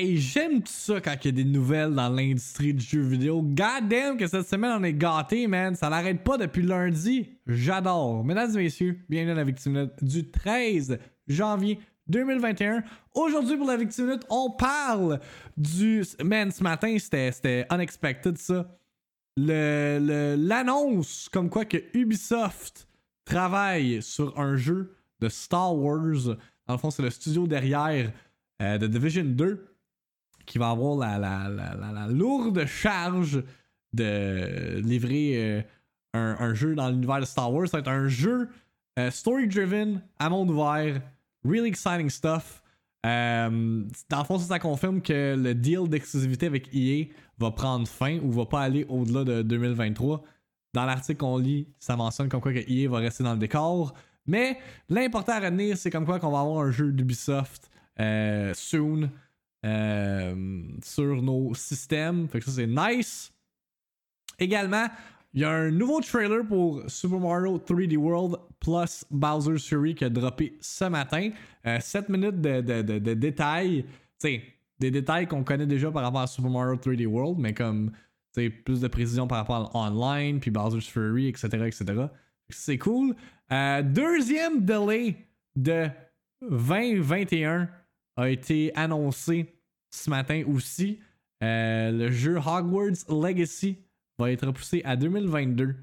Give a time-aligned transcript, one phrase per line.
[0.00, 3.42] Hey, j'aime ça quand il y a des nouvelles dans l'industrie du jeu vidéo.
[3.42, 5.74] God damn que cette semaine on est gâté, man.
[5.74, 7.28] Ça n'arrête pas depuis lundi.
[7.46, 8.24] J'adore.
[8.24, 12.82] Mesdames et messieurs, bienvenue à la Victime du 13 janvier 2021.
[13.12, 15.20] Aujourd'hui, pour la Victime on parle
[15.58, 16.02] du.
[16.24, 18.74] Man, ce matin, c'était unexpected ça.
[19.36, 22.88] L'annonce comme quoi que Ubisoft
[23.26, 26.38] travaille sur un jeu de Star Wars.
[26.66, 28.10] Dans le fond, c'est le studio derrière
[28.62, 29.66] euh, The Division 2
[30.50, 31.16] qui va avoir la,
[31.48, 33.40] la, lourde charge
[33.92, 35.64] de livrer
[36.16, 37.68] euh, un, jeu dans l'univers de Star Wars.
[37.68, 38.48] Ça va être un jeu
[38.98, 41.00] euh, story-driven, à monde ouvert,
[41.44, 42.64] really exciting stuff.
[43.06, 47.04] Euh, dans le fond, ça, confirme que le deal d'exclusivité avec EA
[47.38, 50.20] va prendre fin ou va pas aller au-delà de 2023.
[50.74, 53.94] Dans l'article qu'on lit, ça mentionne comme quoi que EA va rester dans le décor.
[54.26, 54.58] Mais
[54.88, 57.70] l'important à retenir, c'est comme quoi qu'on va avoir un jeu d'Ubisoft
[58.54, 59.10] soon.
[59.64, 62.28] Euh, sur nos systèmes.
[62.28, 63.30] Fait que ça, c'est nice.
[64.38, 64.86] Également,
[65.34, 70.04] il y a un nouveau trailer pour Super Mario 3D World plus Bowser's Fury qui
[70.04, 71.30] a droppé ce matin.
[71.64, 73.84] 7 euh, minutes de, de, de, détails.
[74.18, 74.42] sais
[74.78, 77.92] des détails qu'on connaît déjà par rapport à Super Mario 3D World, mais comme
[78.32, 81.48] plus de précision par rapport à online, puis Bowser's Fury, etc.
[81.66, 82.06] etc.
[82.48, 83.14] C'est cool.
[83.52, 85.16] Euh, deuxième delay
[85.54, 85.88] de
[86.40, 87.68] 2021
[88.20, 89.54] a été annoncé
[89.90, 91.00] ce matin aussi.
[91.42, 93.78] Euh, le jeu Hogwarts Legacy
[94.18, 95.74] va être repoussé à 2022.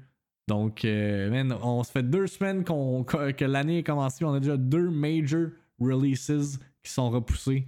[0.46, 4.24] Donc, euh, on se fait deux semaines que l'année est commencée.
[4.24, 7.66] On a déjà deux major releases qui sont repoussés.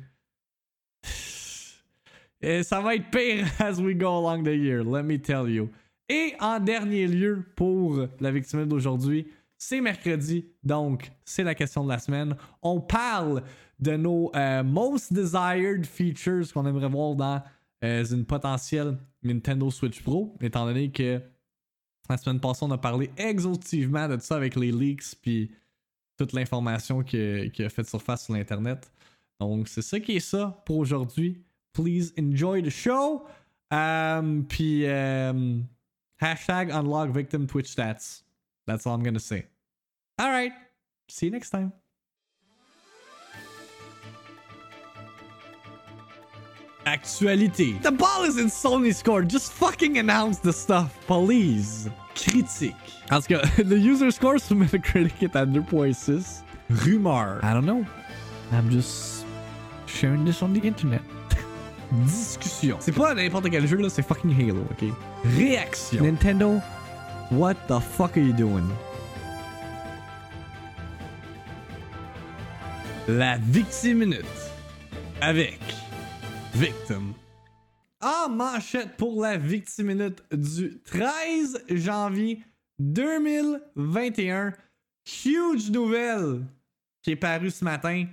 [2.40, 5.68] Et ça va être pire as we go along the year, let me tell you.
[6.08, 9.26] Et en dernier lieu, pour la victime d'aujourd'hui,
[9.60, 12.34] c'est mercredi, donc c'est la question de la semaine.
[12.62, 13.42] On parle
[13.78, 17.42] de nos euh, most desired features qu'on aimerait voir dans
[17.84, 21.20] euh, une potentielle Nintendo Switch Pro, étant donné que
[22.08, 25.50] la semaine passée, on a parlé exhaustivement de tout ça avec les leaks puis
[26.16, 28.90] toute l'information qui, a fait surface sur l'Internet.
[29.38, 31.44] Donc, c'est ça qui est ça pour aujourd'hui.
[31.74, 33.26] Please enjoy the show.
[33.70, 34.86] Um, puis,
[36.18, 38.22] hashtag unlock victim Twitch stats.
[38.70, 39.46] That's all I'm gonna say.
[40.18, 40.52] All right.
[41.08, 41.72] See you next time.
[46.86, 47.82] Actualité.
[47.82, 49.26] The ball is in Sony's court.
[49.28, 51.90] Just fucking announce the stuff, please.
[52.14, 52.76] Critique.
[53.08, 53.26] Cas,
[53.58, 56.42] the user score sur Metacritic à 2.6.
[56.70, 57.40] Rumeur.
[57.42, 57.84] I don't know.
[58.52, 59.26] I'm just
[59.86, 61.02] sharing this on the internet.
[62.04, 62.76] Discussion.
[62.78, 64.92] C'est pas n'importe quel jeu là, c'est fucking Halo, ok?
[65.36, 66.04] Réaction.
[66.04, 66.60] Nintendo,
[67.30, 68.68] what the fuck are you doing?
[73.08, 74.24] La victime minute.
[75.20, 75.60] Avec
[76.54, 77.14] Victim.
[78.00, 82.42] En manchette pour la victime minute du 13 janvier
[82.78, 84.52] 2021.
[85.24, 86.46] Huge nouvelle
[87.02, 88.06] qui est parue ce matin.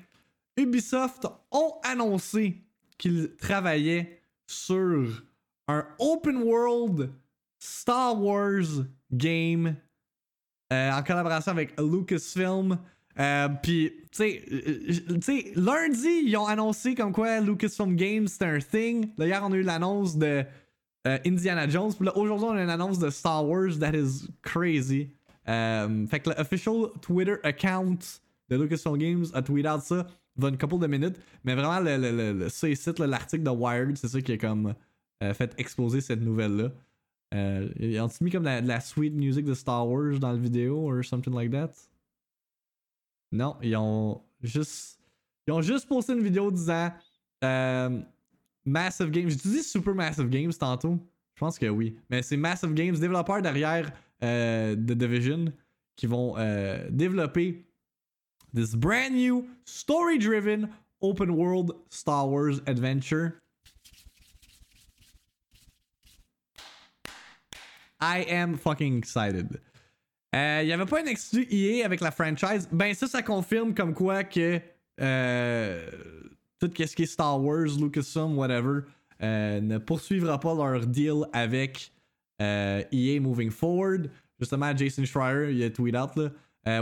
[0.57, 2.57] Ubisoft ont annoncé
[2.97, 5.23] qu'ils travaillaient sur
[5.67, 7.11] un open world
[7.59, 9.75] Star Wars game
[10.73, 12.78] euh, en collaboration avec Lucasfilm.
[13.19, 14.41] Euh, puis, tu
[15.22, 19.09] sais, lundi, ils ont annoncé comme quoi Lucasfilm Games c'était un thing.
[19.17, 20.44] D'ailleurs, on a eu l'annonce de
[21.07, 21.94] euh, Indiana Jones.
[21.96, 23.79] Puis là, aujourd'hui, on a une annonce de Star Wars.
[23.79, 25.09] That is crazy.
[25.47, 28.00] Euh, fait que l'official Twitter account
[28.50, 31.17] de Lucasfilm Games a tweeté out ça dans une couple de minutes.
[31.44, 34.75] Mais vraiment, le, le, le, site, l'article de Wired, c'est ça qui a comme
[35.34, 36.69] fait exploser cette nouvelle-là.
[37.33, 41.03] Ils ont mis comme la, la sweet music de Star Wars dans la vidéo or
[41.03, 41.71] something like that?
[43.31, 44.99] Non, ils ont juste.
[45.47, 46.91] Ils ont juste posté une vidéo disant
[47.43, 48.01] euh,
[48.66, 49.29] Massive Games.
[49.29, 50.99] J'ai dit Super Massive Games tantôt?
[51.35, 51.95] Je pense que oui.
[52.09, 53.91] Mais c'est Massive Games, développeurs derrière
[54.23, 55.53] euh, The Division,
[55.95, 57.66] qui vont euh, développer
[58.53, 60.69] this brand new story-driven
[61.01, 63.33] open world Star Wars adventure.
[67.99, 69.59] I am fucking excited.
[70.34, 72.67] Il euh, n'y avait pas un exclu EA avec la franchise?
[72.72, 74.59] Ben ça, ça confirme comme quoi que
[74.99, 75.90] euh,
[76.59, 78.82] tout ce qui est Star Wars, Lucasfilm, whatever,
[79.23, 81.91] euh, ne poursuivra pas leur deal avec
[82.40, 84.11] EA moving forward.
[84.40, 86.29] Justement, Jason Schreier, il a tweet out là.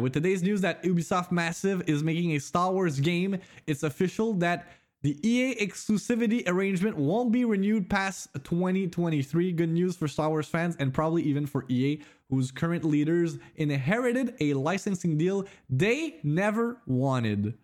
[0.01, 3.37] With today's news that Ubisoft Massive is making a Star Wars game,
[3.67, 4.65] it's official that
[5.01, 9.51] the EA exclusivity arrangement won't be renewed past 2023.
[9.51, 14.35] Good news for Star Wars fans and probably even for EA, whose current leaders inherited
[14.39, 17.55] a licensing deal they never wanted.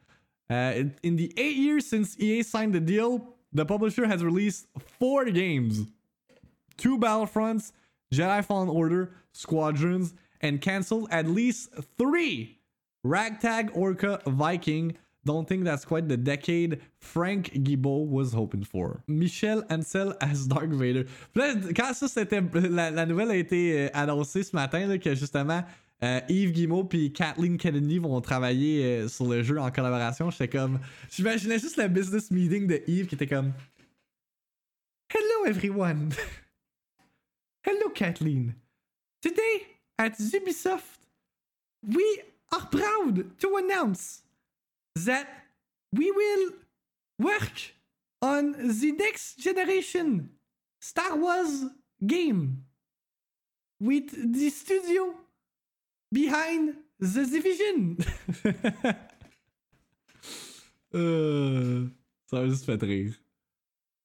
[0.50, 4.68] Uh, in the eight years since EA signed the deal, the publisher has released
[5.00, 5.88] four games
[6.78, 7.72] two Battlefronts,
[8.14, 12.60] Jedi Fallen Order, Squadrons, and canceled at least three
[13.04, 14.98] Ragtag Orca Viking.
[15.24, 19.04] Don't think that's quite the decade Frank Guibault was hoping for.
[19.08, 21.06] Michel Ansel as Dark Vader.
[21.34, 22.42] Puis là, quand ça, c'était.
[22.70, 25.64] La, la nouvelle a été euh, annoncée ce matin, là, que justement.
[26.04, 30.32] euh, Yves Guillemot puis Kathleen Kennedy vont travailler euh, sur le jeu en collaboration.
[30.32, 30.80] J'étais comme.
[31.12, 33.54] J'imaginais juste le business meeting de Yves qui était comme.
[35.14, 36.12] Hello everyone!
[37.64, 38.56] Hello Kathleen!
[39.22, 39.68] Today
[40.00, 41.00] at Ubisoft,
[41.84, 42.04] we
[42.52, 44.21] are proud to announce
[44.96, 45.28] that
[45.94, 46.54] we will
[47.20, 47.74] work
[48.22, 50.30] on the next generation
[50.80, 51.66] Star Wars
[52.06, 52.66] game
[53.80, 55.16] with the studio
[56.12, 57.98] behind the division.
[60.94, 61.88] euh,
[62.28, 63.14] ça m'a juste fait rire.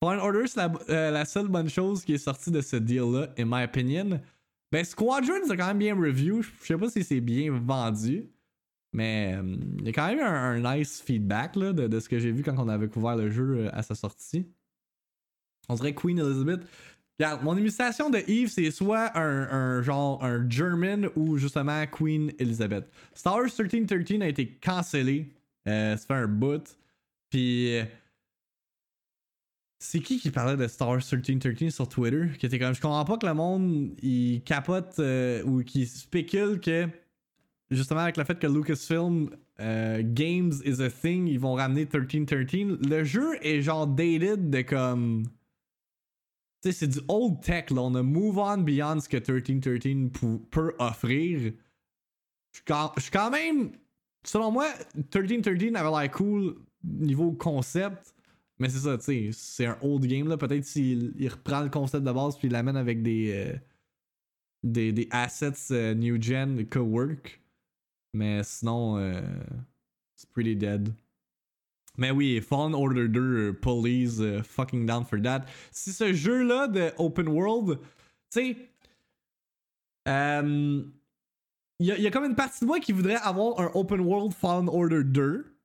[0.02, 3.32] Fallen Order, c'est la, euh, la seule bonne chose qui est sortie de ce deal-là,
[3.38, 4.20] in my opinion.
[4.70, 6.42] Ben, Squadron, c'est quand même bien review.
[6.42, 8.28] Je sais pas si c'est bien vendu.
[8.92, 12.18] Mais euh, il y a quand même un, nice feedback là, de, de ce que
[12.18, 14.46] j'ai vu quand on avait couvert le jeu euh, à sa sortie.
[15.68, 16.60] On dirait Queen Elizabeth.
[17.18, 22.30] Regarde, mon imitation de Eve, c'est soit un, un genre un German ou justement Queen
[22.38, 22.88] Elizabeth.
[23.14, 25.32] Star Wars 1313 a été cancellé.
[25.66, 26.78] Euh, ça fait un bout.
[27.30, 27.74] Puis.
[27.76, 27.84] euh,
[29.78, 32.28] C'est qui qui parlait de Star Wars 1313 sur Twitter?
[32.38, 32.74] Qui était comme.
[32.74, 35.00] Je comprends pas que le monde il capote
[35.44, 36.88] ou qui spécule que
[37.70, 39.30] justement avec le fait que Lucasfilm
[39.60, 42.78] euh, Games is a thing, ils vont ramener 1313.
[42.88, 45.24] Le jeu est genre dated de comme.
[46.62, 47.82] Tu sais, c'est du old tech là.
[47.82, 51.52] On a move on beyond ce que 1313 pou- peut offrir.
[52.52, 52.58] Je
[53.02, 53.72] suis quand, même.
[54.24, 58.14] Selon moi, 1313 avait l'air cool niveau concept.
[58.58, 60.38] Mais c'est ça, tu sais, c'est un old game là.
[60.38, 63.58] Peut-être s'il il reprend le concept de base puis il l'amène avec des, euh,
[64.62, 67.42] des, des assets euh, new gen, it could work.
[68.12, 69.20] Mais sinon, euh,
[70.14, 70.92] c'est pretty dead.
[71.98, 75.46] Mais oui, Fallen Order 2, euh, Police, euh, fucking down for that.
[75.70, 77.78] Si ce jeu-là de open world,
[78.30, 78.56] tu sais,
[80.08, 80.82] euh,
[81.78, 84.32] il il y a comme une partie de moi qui voudrait avoir un open world
[84.32, 85.56] Fallen Order 2.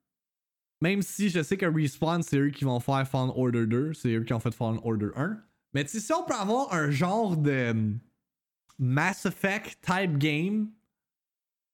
[0.80, 4.14] Même si je sais que Respawn, c'est eux qui vont faire Fallen Order 2, c'est
[4.14, 5.38] eux qui ont fait Fallen Order 1.
[5.74, 7.92] Mais tu sais, si on peut avoir un genre de euh,
[8.78, 10.70] Mass Effect type game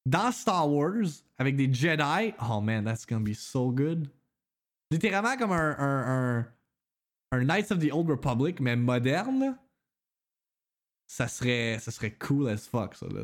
[0.08, 4.08] dans Star Wars avec des Jedi, oh man, that's gonna be so good.
[4.90, 6.46] Littéralement comme un,
[7.31, 9.58] un, Knights of the Old Republic, mais moderne,
[11.06, 13.22] ça serait, ça serait cool as fuck, ça, là.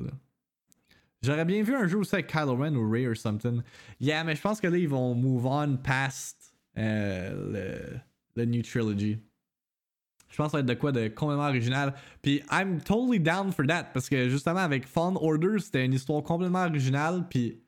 [1.23, 3.63] J'aurais bien vu un jeu aussi avec Kylo Ren ou Ray or something.
[3.99, 8.01] Yeah, mais je pense que là, ils vont move on past euh, le,
[8.37, 9.19] le New Trilogy.
[10.35, 11.95] Je pense que ça va être de quoi de complètement original.
[12.21, 13.91] Puis I'm totally down for that.
[13.95, 17.25] Parce que justement, avec Fallen Order, c'était une histoire complètement originale.
[17.31, 17.63] Puis,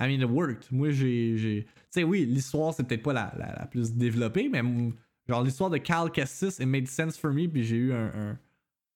[0.00, 0.72] I mean, it worked.
[0.72, 1.36] Moi, j'ai.
[1.36, 4.94] Tu sais, oui, l'histoire, c'est peut-être pas la, la, plus développée, mais mm,
[5.28, 7.46] genre l'histoire de Cal Kestis, it made sense for me.
[7.48, 8.38] Puis j'ai eu un.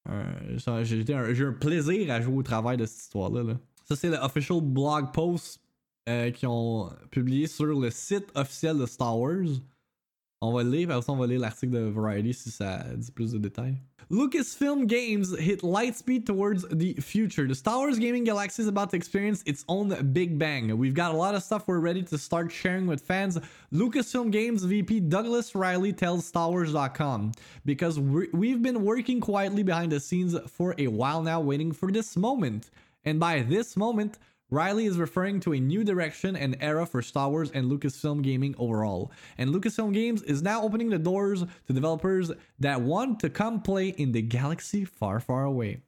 [0.08, 3.43] un, j'ai eu un plaisir à jouer au travail de cette histoire-là.
[3.43, 3.58] là.
[3.84, 5.61] Ça, c'est le official blog post
[6.08, 9.61] euh, qu'ils ont publié sur le site officiel de Star Wars.
[10.42, 13.32] On va le lire, après on va lire l'article de Variety si ça dit plus
[13.32, 13.76] de détails.
[14.11, 17.47] Lucasfilm Games hit lightspeed towards the future.
[17.47, 20.76] The Star Wars gaming galaxy is about to experience its own big bang.
[20.76, 23.38] We've got a lot of stuff we're ready to start sharing with fans.
[23.73, 27.32] Lucasfilm Games VP Douglas Riley tells StarWars.com
[27.64, 32.16] because we've been working quietly behind the scenes for a while now, waiting for this
[32.16, 32.70] moment.
[33.04, 34.18] And by this moment,
[34.50, 38.57] Riley is referring to a new direction and era for Star Wars and Lucasfilm gaming
[38.59, 39.12] overall.
[39.38, 43.88] And Lucasfilm Games is now opening the doors to developers that want to come play
[43.88, 45.83] in the galaxy far, far away.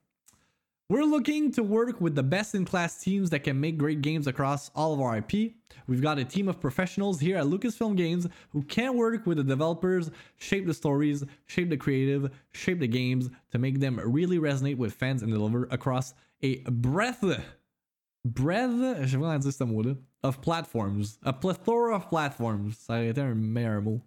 [0.88, 4.26] We're looking to work with the best in class teams that can make great games
[4.26, 5.54] across all of our IP.
[5.87, 9.45] We've got a team of professionals here at Lucasfilm Games who can work with the
[9.45, 14.76] developers, shape the stories, shape the creative, shape the games to make them really resonate
[14.76, 17.25] with fans and deliver across a breadth,
[18.25, 21.19] breadth, je pas comment dire ce mot-là, of platforms.
[21.25, 22.75] A plethora of platforms.
[22.79, 24.00] Ça aurait été un meilleur mot.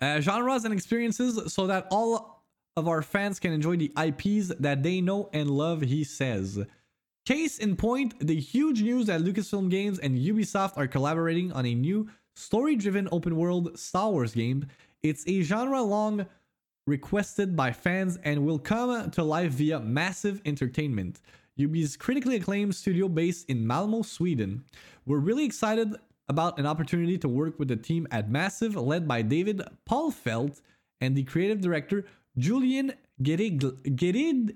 [0.00, 2.44] Uh, genres and experiences so that all
[2.76, 6.64] of our fans can enjoy the IPs that they know and love, he says.
[7.26, 11.74] Case in point, the huge news that Lucasfilm Games and Ubisoft are collaborating on a
[11.74, 14.66] new story driven open world Star Wars game.
[15.02, 16.26] It's a genre long
[16.86, 21.20] requested by fans and will come to life via massive entertainment.
[21.58, 24.64] Ubi's critically acclaimed studio based in Malmo, Sweden.
[25.04, 25.94] We're really excited
[26.28, 30.60] about an opportunity to work with the team at Massive, led by David Paulfelt
[31.00, 32.04] and the creative director
[32.36, 34.46] Julian Geraitli.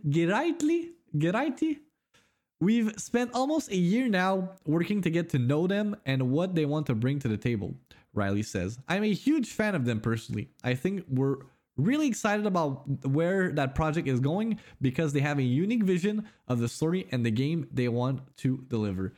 [2.60, 6.66] We've spent almost a year now working to get to know them and what they
[6.66, 7.74] want to bring to the table,
[8.14, 8.78] Riley says.
[8.86, 10.50] I'm a huge fan of them personally.
[10.62, 11.38] I think we're
[11.76, 16.60] really excited about where that project is going because they have a unique vision of
[16.60, 19.14] the story and the game they want to deliver.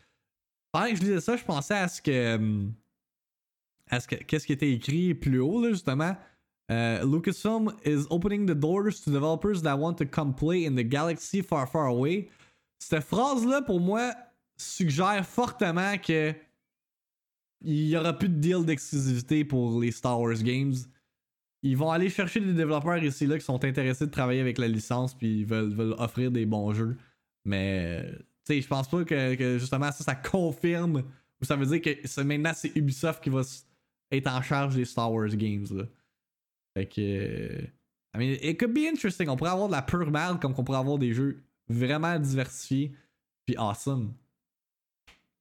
[0.72, 2.70] Pendant que je disais ça, je pensais à ce que.
[3.90, 4.16] à ce que.
[4.16, 6.16] Qu'est-ce qui était écrit plus haut, là, justement.
[6.68, 10.82] Uh, Lucasfilm is opening the doors to developers that want to come play in the
[10.82, 12.28] galaxy far, far away.
[12.78, 14.14] Cette phrase-là, pour moi,
[14.56, 16.34] suggère fortement que.
[17.66, 20.74] Il y aura plus de deal d'exclusivité pour les Star Wars games.
[21.64, 24.68] Ils vont aller chercher des développeurs ici là qui sont intéressés de travailler avec la
[24.68, 26.94] licence puis ils veulent, offrir des bons jeux.
[27.46, 28.06] Mais
[28.44, 31.02] tu sais, je pense pas que, justement ça, ça confirme
[31.40, 33.40] ou ça veut dire que maintenant c'est Ubisoft qui va
[34.12, 35.66] être en charge des Star Wars games.
[35.70, 35.84] Là.
[36.76, 37.62] Fait que.
[38.14, 39.28] I mean, it could be interesting.
[39.30, 42.94] On pourrait avoir de la pure merde comme qu'on pourrait avoir des jeux vraiment diversifiés
[43.46, 44.12] puis awesome.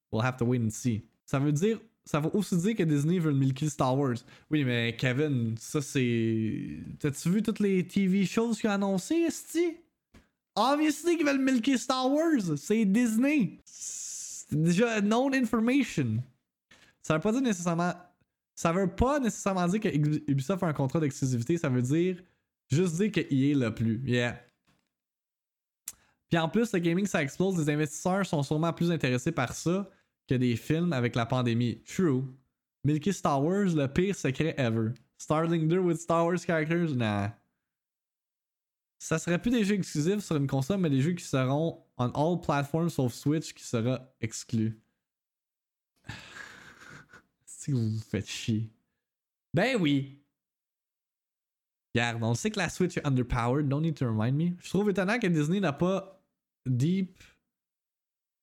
[0.09, 1.05] We'll have to wait and see.
[1.25, 1.79] Ça veut dire.
[2.05, 4.17] Ça veut aussi dire que Disney veut milquer Star Wars.
[4.51, 6.79] Oui, mais Kevin, ça c'est.
[6.99, 9.77] T'as-tu vu toutes les TV shows qu'ils ont annoncées, Esti?
[10.55, 12.57] Obviously qu'ils veulent milquer Star Wars.
[12.57, 13.59] C'est Disney.
[13.63, 16.21] C'est déjà known information.
[17.01, 17.93] Ça veut pas dire nécessairement.
[18.53, 19.89] Ça veut pas nécessairement dire que
[20.29, 21.57] Ubisoft a un contrat d'exclusivité.
[21.57, 22.21] Ça veut dire
[22.69, 24.01] juste dire qu'il est le plus.
[24.05, 24.39] Yeah.
[26.29, 27.57] Puis en plus, le gaming ça explose.
[27.57, 29.89] Les investisseurs sont sûrement plus intéressés par ça
[30.33, 31.81] que des films avec la pandémie.
[31.83, 32.23] True.
[32.83, 34.93] Milky Star Wars, le pire secret ever.
[35.17, 36.95] Starling 2 with Star Wars characters?
[36.95, 37.37] Nah.
[38.97, 42.09] Ça serait plus des jeux exclusifs sur une console, mais des jeux qui seront on
[42.09, 44.81] all platforms sauf Switch qui sera exclu.
[47.45, 48.71] si vous vous faites chier.
[49.53, 50.19] Ben oui!
[51.93, 54.55] Regarde, on sait que la Switch est underpowered, don't need to remind me.
[54.59, 56.23] Je trouve étonnant que Disney n'a pas
[56.65, 57.21] deep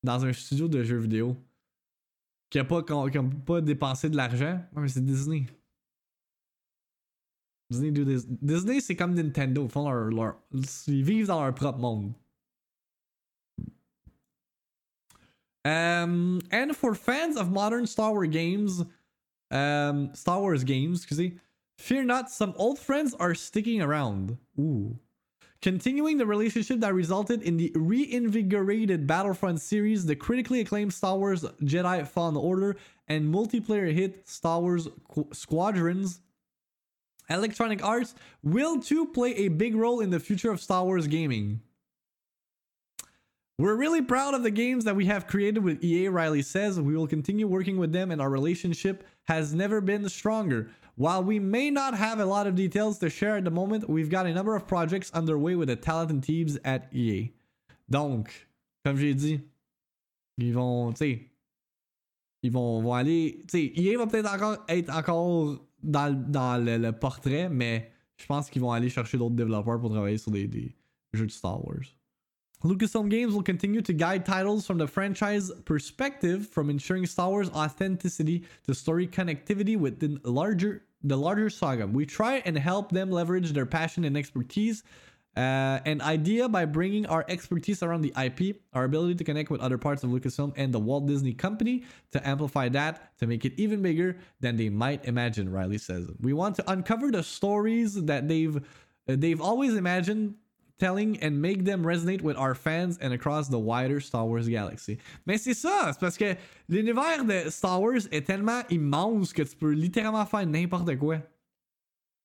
[0.03, 1.35] dans un studio de jeux vidéo
[2.51, 2.83] qui n'a pas,
[3.45, 4.59] pas dépensé de l'argent.
[4.75, 5.47] mais c'est Disney.
[7.71, 8.25] Disney do this.
[8.27, 9.63] Disney, c'est comme Nintendo.
[9.63, 10.35] Ils, font leur, leur,
[10.87, 12.13] ils vivent dans leur propre monde.
[15.63, 18.83] Um, and for fans of modern Star Wars games,
[19.51, 21.37] um, Star Wars games, excusez,
[21.77, 24.37] fear not, some old friends are sticking around.
[24.59, 24.97] Ooh.
[25.61, 31.43] Continuing the relationship that resulted in the reinvigorated Battlefront series, the critically acclaimed Star Wars
[31.61, 32.77] Jedi Fallen Order,
[33.07, 36.19] and multiplayer hit Star Wars Qu- Squadrons,
[37.29, 41.61] Electronic Arts will too play a big role in the future of Star Wars gaming.
[43.57, 46.81] We're really proud of the games that we have created with EA, Riley says.
[46.81, 50.71] We will continue working with them, and our relationship has never been stronger.
[51.01, 54.07] While we may not have a lot of details to share at the moment, we've
[54.07, 57.33] got a number of projects underway with the talented teams at EA.
[57.89, 58.29] Donc,
[58.85, 59.41] comme j'ai dit,
[60.37, 61.31] ils vont, tu sais,
[62.43, 66.77] ils vont, vont aller, tu sais, EA va peut-être encore être encore dans, dans le,
[66.77, 70.45] le, portrait, mais je pense qu'ils vont aller chercher d'autres développeurs pour travailler sur des,
[70.47, 70.75] des
[71.13, 71.95] jeux de Star Wars.
[72.63, 77.49] Lucasfilm Games will continue to guide titles from the franchise perspective, from ensuring Star Wars
[77.49, 81.87] authenticity to story connectivity within larger the larger saga.
[81.87, 84.83] We try and help them leverage their passion and expertise
[85.37, 89.61] uh, and idea by bringing our expertise around the IP, our ability to connect with
[89.61, 93.53] other parts of Lucasfilm and the Walt Disney Company to amplify that to make it
[93.55, 95.49] even bigger than they might imagine.
[95.49, 98.59] Riley says we want to uncover the stories that they've uh,
[99.07, 100.35] they've always imagined
[100.79, 104.97] telling and make them resonate with our fans and across the wider Star Wars galaxy.
[105.25, 106.35] Mais c'est ça, c'est parce que
[106.69, 111.21] l'univers de Star Wars est tellement immense que tu peux littéralement faire n'importe quoi.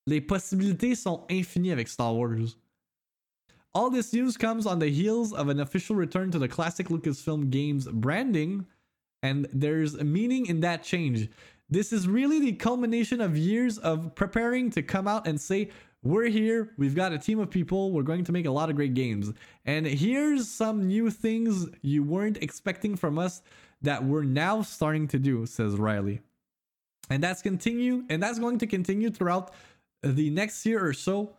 [0.06, 2.56] Les possibilités sont infinies avec Star Wars.
[3.74, 7.50] All this news comes on the heels of an official return to the classic Lucasfilm
[7.50, 8.64] Games branding,
[9.22, 11.28] and there's a meaning in that change.
[11.68, 15.70] This is really the culmination of years of preparing to come out and say,
[16.08, 16.72] we're here.
[16.76, 17.92] We've got a team of people.
[17.92, 19.32] We're going to make a lot of great games.
[19.64, 23.42] And here's some new things you weren't expecting from us
[23.82, 26.20] that we're now starting to do, says Riley.
[27.10, 29.52] And that's continue and that's going to continue throughout
[30.02, 31.34] the next year or so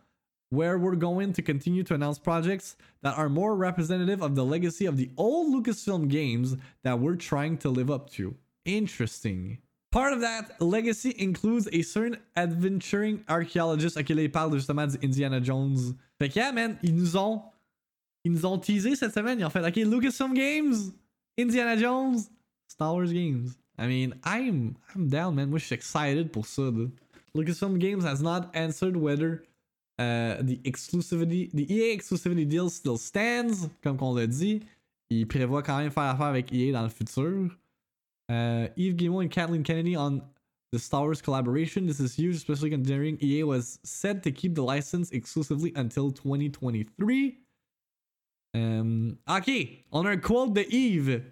[0.50, 4.86] where we're going to continue to announce projects that are more representative of the legacy
[4.86, 8.34] of the old Lucasfilm games that we're trying to live up to.
[8.64, 9.58] Interesting.
[9.90, 13.96] Part of that legacy includes a certain adventuring archaeologist.
[13.96, 15.94] Ok, là, il parle justement d'Indiana Jones.
[16.18, 17.42] Fait que, yeah, man, ils nous ont.
[18.24, 19.38] Ils nous ont teasé cette semaine.
[19.40, 20.74] Ils ont fait, ok, Lucasfilm Games,
[21.38, 22.18] Indiana Jones,
[22.68, 23.48] Star Wars Games.
[23.78, 25.48] I mean, I'm I'm down, man.
[25.48, 26.62] Moi, je suis excited pour ça.
[26.62, 26.86] Là.
[27.34, 29.44] Lucasfilm Games has not answered whether
[29.98, 34.60] uh, the exclusivity, the EA exclusivity deal still stands, comme qu'on l'a dit.
[35.10, 37.56] Il prévoit quand même faire affaire avec EA dans le futur.
[38.28, 40.22] Uh, Yves Guillemot and Kathleen Kennedy on
[40.70, 41.86] the Star Wars collaboration.
[41.86, 47.38] This is huge, especially considering EA was said to keep the license exclusively until 2023.
[48.54, 51.22] Um, ok, on our quote de Yves.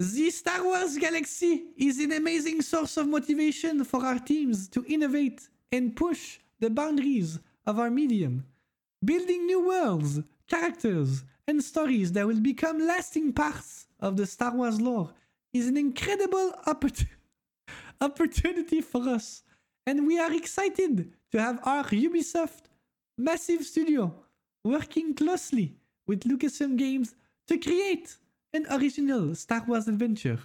[0.00, 5.48] The Star Wars Galaxy is an amazing source of motivation for our teams to innovate
[5.70, 8.44] and push the boundaries of our medium,
[9.04, 14.80] building new worlds, characters, and stories that will become lasting parts of the Star Wars
[14.80, 15.12] lore
[15.54, 17.06] is an incredible oppor-
[18.00, 19.42] opportunity for us,
[19.86, 22.64] and we are excited to have our Ubisoft
[23.16, 24.12] massive studio
[24.64, 27.14] working closely with Lucasfilm Games
[27.48, 28.16] to create
[28.52, 30.40] an original Star Wars adventure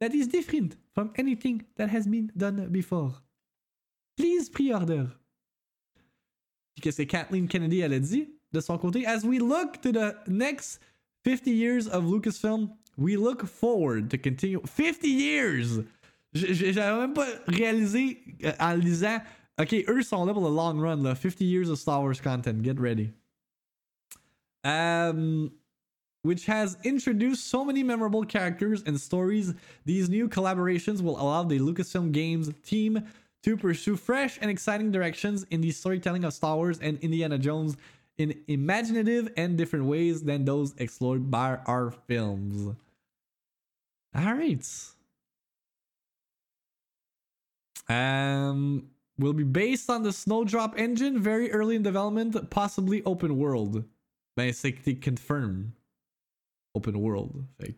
[0.00, 3.14] that is different from anything that has been done before.
[4.16, 5.10] Please pre-order.
[6.80, 9.04] Qu'est-ce que Kathleen Kennedy elle a dit de son côté?
[9.06, 10.80] As we look to the next
[11.24, 15.80] 50 years of Lucasfilm, we look forward to continue 50 years.
[16.34, 19.20] J'avais même pas réalisé euh, en lisant.
[19.58, 21.14] Ok, eux sont là pour le long run, là.
[21.14, 22.62] 50 years of Star Wars content.
[22.62, 23.10] Get ready.
[24.62, 25.50] Um,
[26.22, 29.54] which has introduced so many memorable characters and stories.
[29.86, 33.02] These new collaborations will allow the Lucasfilm Games team
[33.42, 37.76] to pursue fresh and exciting directions in the storytelling of Star Wars and Indiana Jones
[38.18, 42.76] in imaginative and different ways than those explored by our films.
[44.14, 44.66] All right.
[47.88, 48.88] Um,
[49.18, 53.84] will be based on the Snowdrop engine, very early in development, possibly open world.
[54.38, 55.72] C'est confirmed.
[56.74, 57.44] Open world.
[57.60, 57.74] Que...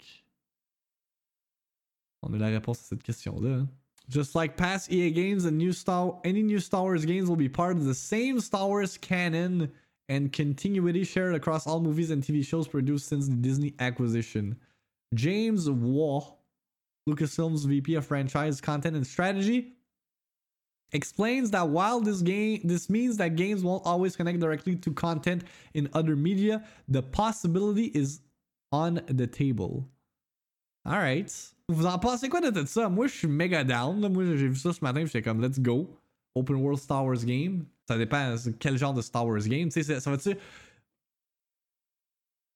[2.23, 3.67] On a la réponse à cette question-là.
[4.09, 7.49] Just like past EA games, the new Star any new Star Wars games will be
[7.49, 9.73] part of the same Star Wars canon
[10.09, 14.57] and continuity shared across all movies and TV shows produced since the Disney acquisition.
[15.15, 16.37] James Waugh,
[17.09, 19.75] Lucasfilm's VP of franchise content and strategy,
[20.93, 25.45] explains that while this game this means that games won't always connect directly to content
[25.75, 28.21] in other media, the possibility is
[28.73, 29.89] on the table.
[30.85, 31.31] All right.
[31.69, 32.89] Vous en pensez quoi de tout ça?
[32.91, 34.01] Moi, je suis méga down.
[34.13, 35.89] Moi, j'ai vu ça ce matin, j'étais comme, let's go.
[36.35, 37.67] Open World Star Wars game.
[37.89, 39.69] Ça dépend quel genre de Star Wars game.
[39.69, 40.37] Tu sais, ça va-tu.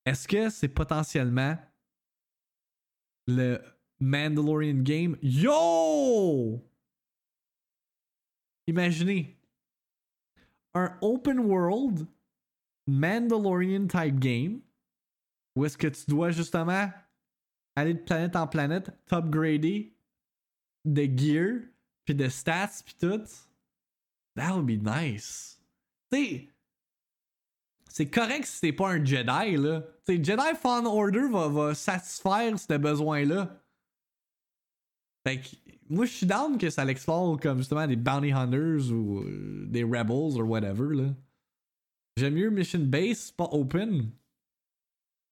[0.04, 1.56] Est-ce que c'est potentiellement
[3.26, 3.60] le
[4.00, 5.16] Mandalorian game?
[5.22, 6.62] Yo!
[8.66, 9.36] Imaginez
[10.74, 12.06] un open world
[12.86, 14.60] Mandalorian type game
[15.54, 16.90] où est-ce que tu dois justement
[17.74, 19.96] aller de planète en planète, t'upgrader
[20.84, 21.60] de gear,
[22.04, 23.24] puis de stats, puis tout.
[24.34, 25.60] That would be nice.
[26.12, 26.52] Tu
[27.88, 29.82] c'est correct si t'es pas un Jedi, là.
[30.06, 33.60] Tu Jedi Fallen Order va, va satisfaire ce besoin-là.
[35.26, 35.48] Fait que,
[35.88, 39.82] moi, je suis down que ça l'explore comme justement des Bounty Hunters ou euh, des
[39.82, 41.14] Rebels ou whatever, là.
[42.16, 44.10] J'aime mieux Mission Base, pas open.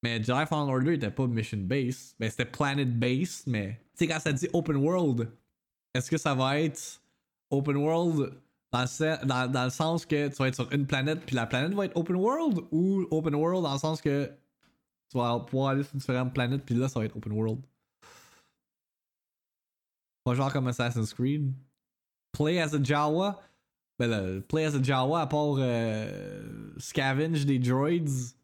[0.04, 2.14] Mais Jedi Fallen Order était pas mission base.
[2.20, 3.80] Ben, c'était planet based, mais.
[3.96, 5.30] Tu sais, quand ça dit open world,
[5.94, 7.00] est-ce que ça va être
[7.50, 8.34] open world
[8.70, 11.46] dans le, dans, dans le, sens que tu vas être sur une planète, puis la
[11.46, 14.30] planète va être open world, ou open world dans le sens que
[15.14, 17.60] tu vas pouvoir aller sur différentes planètes, puis là, ça va être open world?
[20.24, 21.52] Pas genre comme Assassin's Creed.
[22.32, 23.40] Play as a Jawa.
[23.96, 28.34] Ben là, play as a Jawa, à part euh, scavenge des droids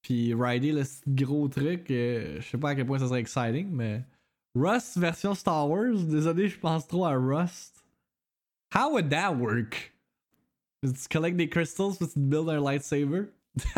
[0.00, 3.68] puis rider le gros truc, euh, je sais pas à quel point ça serait exciting,
[3.70, 4.02] mais.
[4.54, 7.84] Rust version Star Wars, désolé, je pense trop à Rust.
[8.72, 9.92] How would that work?
[10.84, 13.30] Just collect des crystals pour build un lightsaber?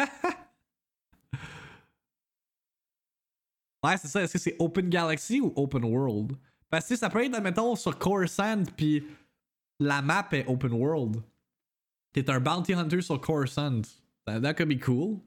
[3.87, 4.23] ouais, c'est ça.
[4.23, 6.37] Est-ce que c'est Open Galaxy ou Open World?
[6.71, 9.05] Parce que ça peut être, mettons, sur Coruscant, puis
[9.79, 11.23] la map est Open World.
[12.13, 13.83] T'es un bounty hunter sur Coruscant.
[14.27, 15.21] That, that could be cool.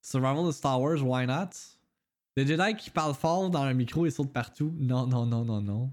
[0.00, 1.50] Survival de Star Wars, why not?
[2.36, 4.72] Des Jedi qui parlent fort dans un micro et sautent partout.
[4.78, 5.90] Non, non, non, non, non.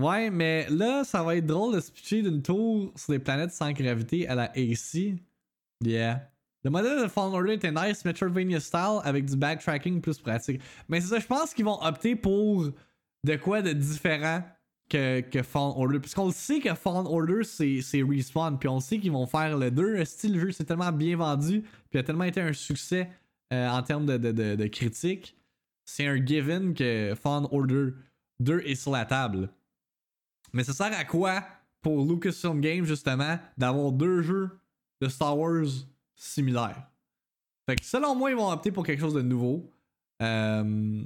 [0.00, 3.52] Ouais, mais là, ça va être drôle de se pitcher d'une tour sur des planètes
[3.52, 5.20] sans gravité à la AC.
[5.80, 6.33] Yeah.
[6.64, 10.60] Le modèle de Fallen Order était nice, Metroidvania style, avec du backtracking plus pratique.
[10.88, 12.70] Mais c'est ça, je pense qu'ils vont opter pour
[13.24, 14.42] de quoi de différent
[14.88, 16.00] que, que Fallen Order.
[16.00, 18.58] Puisqu'on sait que Fallen Order, c'est Respawn.
[18.58, 20.04] Puis on sait qu'ils vont faire le 2.
[20.04, 21.64] Style, le jeu s'est tellement bien vendu.
[21.90, 23.10] Puis a tellement été un succès
[23.52, 25.36] euh, en termes de, de, de, de critique,
[25.84, 27.90] c'est un given que Fallen Order
[28.40, 29.50] 2 est sur la table.
[30.52, 31.44] Mais ça sert à quoi
[31.82, 34.50] pour Lucasfilm Games, justement, d'avoir deux jeux
[35.00, 35.66] de Star Wars
[36.16, 36.88] similaires?
[37.68, 39.70] Fait que selon moi, ils vont opter pour quelque chose de nouveau.
[40.22, 41.04] Euh,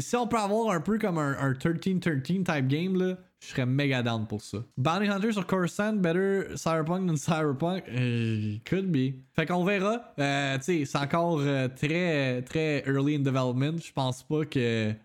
[0.00, 3.66] si on peut avoir un peu comme un, un 13-13 type game, là, je serais
[3.66, 4.58] méga down pour ça.
[4.76, 7.84] Bounty Hunter sur Coruscant, better Cyberpunk than Cyberpunk?
[7.88, 9.14] Uh, could be.
[9.34, 10.12] Fait qu'on verra.
[10.18, 13.78] Euh, tu sais, c'est encore euh, très, très early in development.
[13.78, 14.92] Je pense pas que.
[14.92, 14.98] Tu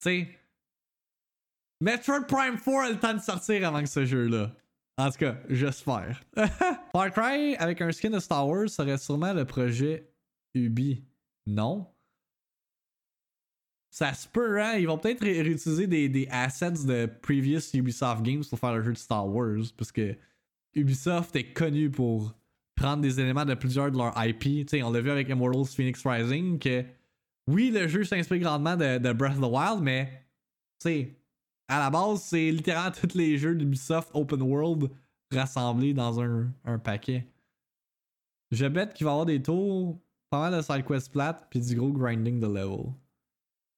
[0.00, 0.28] sais.
[1.80, 4.50] Metroid Prime 4 a le temps de sortir avant que ce jeu-là.
[4.98, 6.22] En tout cas, j'espère.
[6.92, 10.10] Far Cry avec un skin de Star Wars serait sûrement le projet
[10.54, 11.04] Ubi.
[11.46, 11.86] Non.
[13.90, 14.74] Ça se peut, hein?
[14.78, 18.92] Ils vont peut-être réutiliser des, des, assets de previous Ubisoft games pour faire le jeu
[18.92, 19.64] de Star Wars.
[19.76, 20.16] Parce que
[20.74, 22.34] Ubisoft est connu pour
[22.74, 24.68] prendre des éléments de plusieurs de leurs IP.
[24.68, 26.84] sais, on l'a vu avec Immortals Phoenix Rising que
[27.48, 30.26] oui, le jeu s'inspire grandement de, Breath of the Wild, mais
[31.68, 34.90] à la base, c'est littéralement tous les jeux d'Ubisoft Open World
[35.32, 37.26] rassemblés dans un, paquet.
[38.50, 39.98] Je bête qu'il va y avoir des tours,
[40.30, 42.92] pas mal de side quest plates, puis du gros grinding de level.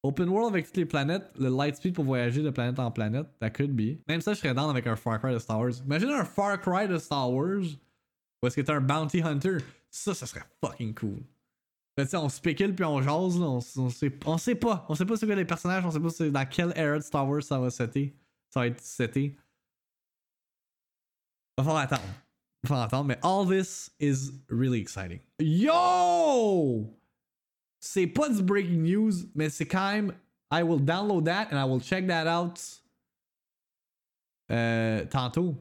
[0.03, 3.27] Open world avec toutes les planètes, le light speed pour voyager de planète en planète,
[3.39, 3.99] that could be.
[4.07, 5.73] Même ça, je serais down avec un Far Cry de Star Wars.
[5.83, 7.63] Imagine un Far Cry de Star Wars
[8.41, 9.57] où est-ce que t'es un bounty hunter?
[9.89, 11.19] Ça, ça serait fucking cool.
[12.05, 13.45] Sais, on spécule puis on jase, là.
[13.47, 14.85] On, sait, on sait pas.
[14.89, 17.27] On sait pas c'est quoi les personnages, on sait pas dans quelle era de Star
[17.27, 18.15] Wars ça va setter.
[18.49, 19.37] Ça va être seté.
[21.57, 22.01] Va falloir attendre.
[22.63, 25.19] Va falloir attendre, mais all this is really exciting.
[25.39, 26.99] Yo!
[27.79, 30.13] c'est pas du breaking news, mais c'est quand même.
[30.51, 32.59] I will download that and I will check that out
[34.51, 35.55] euh, tantôt.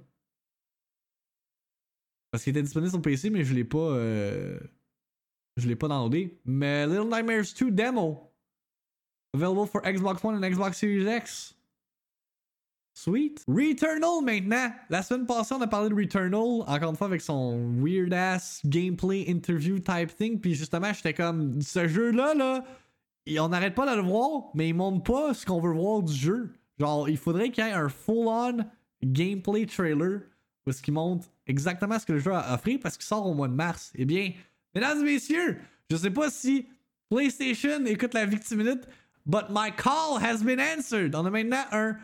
[2.30, 3.78] Parce qu'il était disponible sur PC, mais je l'ai pas.
[3.78, 4.58] Euh,
[5.58, 6.38] je l'ai pas downloadé.
[6.44, 8.30] Mais Little Nightmares 2 demo.
[9.34, 11.54] Available for Xbox One and Xbox Series X.
[12.94, 13.44] Sweet.
[13.46, 14.72] Returnal maintenant.
[14.90, 18.60] La semaine passée, on a parlé de Returnal, encore une fois avec son weird ass
[18.64, 20.40] gameplay interview type thing.
[20.40, 22.64] Puis justement, j'étais comme, ce jeu-là, là,
[23.38, 26.12] on n'arrête pas de le voir, mais il montre pas ce qu'on veut voir du
[26.12, 26.52] jeu.
[26.80, 28.64] Genre, il faudrait qu'il y ait un full-on
[29.04, 30.22] gameplay trailer
[30.66, 33.34] où ce qui montre exactement ce que le jeu a offert parce qu'il sort au
[33.34, 33.92] mois de mars.
[33.94, 34.32] Eh bien,
[34.74, 35.58] mesdames messieurs,
[35.90, 36.66] je sais pas si
[37.10, 38.86] PlayStation écoute la victime minute,
[39.26, 41.14] but my call has been answered.
[41.14, 41.96] On a maintenant un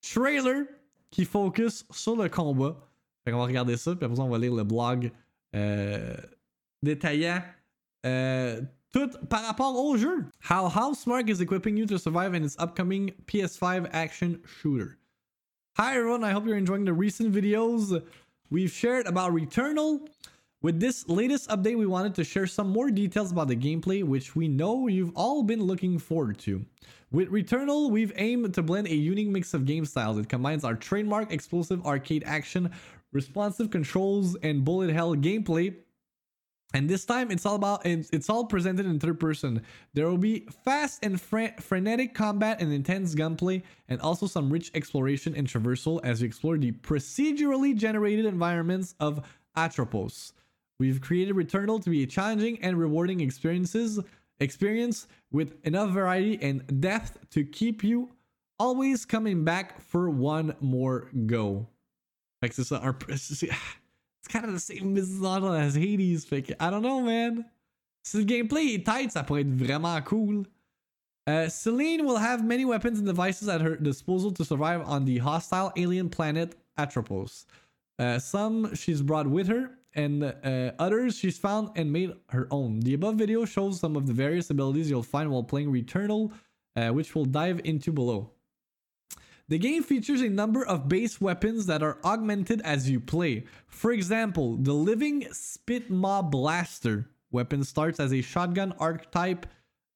[0.00, 0.66] trailer
[1.10, 2.76] qui focus sur le combat.
[3.24, 5.10] Fait qu'on va regarder ça, puis après ça, on va lire le blog
[5.54, 6.16] euh,
[6.82, 7.42] détaillant
[8.04, 8.60] euh,
[8.92, 10.26] tout par rapport au jeu.
[10.50, 14.98] How Housemark is equipping you to survive in its upcoming PS5 action shooter.
[15.78, 18.02] Hi everyone, I hope you're enjoying the recent videos
[18.50, 20.00] we've shared about Returnal.
[20.62, 24.36] With this latest update, we wanted to share some more details about the gameplay, which
[24.36, 26.64] we know you've all been looking forward to.
[27.10, 30.18] With Returnal, we've aimed to blend a unique mix of game styles.
[30.18, 32.70] It combines our trademark explosive arcade action,
[33.10, 35.74] responsive controls, and bullet hell gameplay.
[36.74, 39.62] And this time, it's all about it's all presented in third person.
[39.94, 44.70] There will be fast and fre- frenetic combat and intense gunplay, and also some rich
[44.74, 50.32] exploration and traversal as you explore the procedurally generated environments of Atropos.
[50.82, 54.00] We've created Returnal to be a challenging and rewarding experiences
[54.40, 58.10] experience with enough variety and depth to keep you
[58.58, 61.68] always coming back for one more go.
[62.42, 62.58] It's
[64.28, 66.24] kind of the same business model as Hades.
[66.24, 67.44] Fait I don't know, man.
[68.02, 70.46] Si le gameplay est tight, ça pourrait être vraiment cool.
[71.28, 75.18] Uh, Celine will have many weapons and devices at her disposal to survive on the
[75.18, 77.46] hostile alien planet Atropos.
[78.00, 82.80] Uh, some she's brought with her, and uh, others she's found and made her own.
[82.80, 86.32] The above video shows some of the various abilities you'll find while playing Returnal,
[86.76, 88.30] uh, which we'll dive into below.
[89.48, 93.44] The game features a number of base weapons that are augmented as you play.
[93.66, 99.46] For example, the Living Spit Mob Blaster weapon starts as a shotgun archetype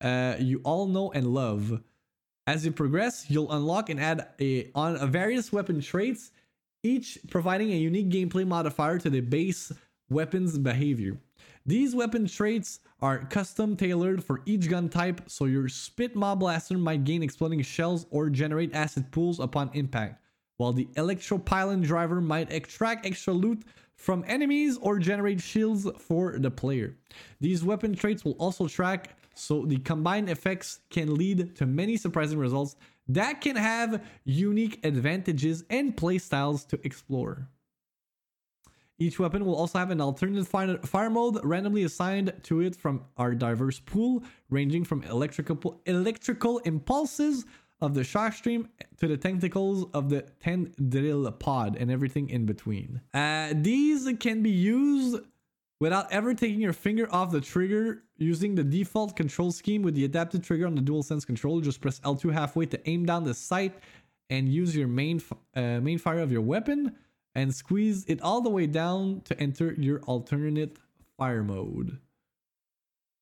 [0.00, 1.80] uh, you all know and love.
[2.46, 6.30] As you progress, you'll unlock and add a, on various weapon traits,
[6.82, 9.72] each providing a unique gameplay modifier to the base
[10.08, 11.18] weapons behavior.
[11.64, 16.78] These weapon traits are custom tailored for each gun type, so your Spit Mob Blaster
[16.78, 20.22] might gain exploding shells or generate acid pools upon impact,
[20.58, 23.64] while the Electropylon Driver might extract extra loot
[23.96, 26.96] from enemies or generate shields for the player.
[27.40, 32.38] These weapon traits will also track, so the combined effects can lead to many surprising
[32.38, 32.76] results
[33.08, 37.48] that can have unique advantages and playstyles to explore.
[38.98, 43.04] Each weapon will also have an alternate fire, fire mode randomly assigned to it from
[43.18, 47.44] our diverse pool, ranging from electrical electrical impulses
[47.82, 53.00] of the shock stream to the tentacles of the tendril pod and everything in between.
[53.12, 55.22] Uh, these can be used
[55.78, 60.06] without ever taking your finger off the trigger using the default control scheme with the
[60.06, 61.60] adapted trigger on the DualSense controller.
[61.60, 63.74] Just press L2 halfway to aim down the sight
[64.30, 65.20] and use your main
[65.54, 66.96] uh, main fire of your weapon
[67.36, 70.78] and squeeze it all the way down to enter your alternate
[71.18, 71.98] fire mode.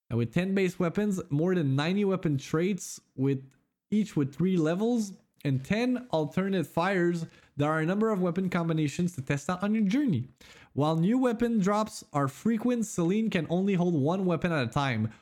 [0.08, 3.42] And with 10 base weapons, more than 90 weapon traits with
[3.90, 5.12] each with 3 levels
[5.44, 9.74] and 10 alternate fires, there are a number of weapon combinations to test out on
[9.74, 10.28] your journey.
[10.74, 15.12] While new weapon drops are frequent, Celine can only hold one weapon at a time.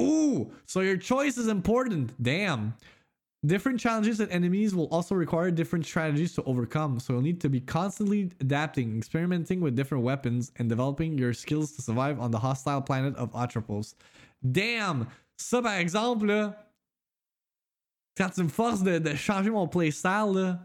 [0.00, 2.20] Ooh, so your choice is important.
[2.20, 2.74] Damn.
[3.46, 7.48] Different challenges and enemies will also require different strategies to overcome, so you'll need to
[7.48, 12.38] be constantly adapting, experimenting with different weapons, and developing your skills to survive on the
[12.38, 13.94] hostile planet of Atropos.
[14.42, 15.06] Damn!
[15.38, 16.54] Ça, par exemple, là,
[18.14, 20.58] quand tu me forces de, de changer mon playstyle,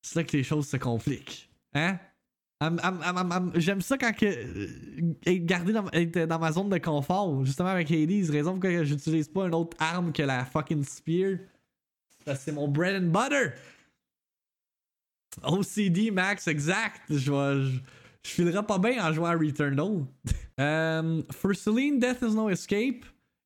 [0.00, 1.50] c'est là que les choses se compliquent.
[1.74, 1.98] Hein?
[3.54, 7.90] J'aime ça quand que, euh, garder dans, être dans ma zone de confort, justement avec
[7.90, 11.38] Hades, raison pour laquelle j'utilise pas une autre arme que la fucking spear.
[12.36, 13.54] C'est mon bread and butter.
[15.42, 17.02] OCD max exact.
[17.10, 17.78] Je vais.
[18.24, 20.06] Je, filerai pas bien en jouant à Returnal.
[20.58, 23.04] um, for Celine, death is no escape.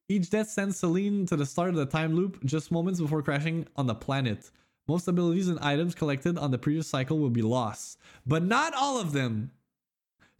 [0.08, 3.66] Each death sends Celine to the start of the time loop just moments before crashing
[3.76, 4.50] on the planet.
[4.88, 9.00] Most abilities and items collected on the previous cycle will be lost, but not all
[9.00, 9.52] of them.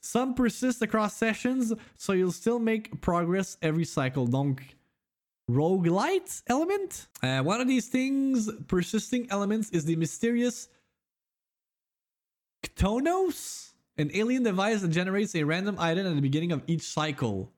[0.00, 4.26] Some persist across sessions, so you'll still make progress every cycle.
[4.26, 4.62] Donc,
[5.50, 7.08] roguelite element.
[7.22, 10.68] Uh, one of these things, persisting elements, is the mysterious
[12.62, 17.50] Ktonos, an alien device that generates a random item at the beginning of each cycle.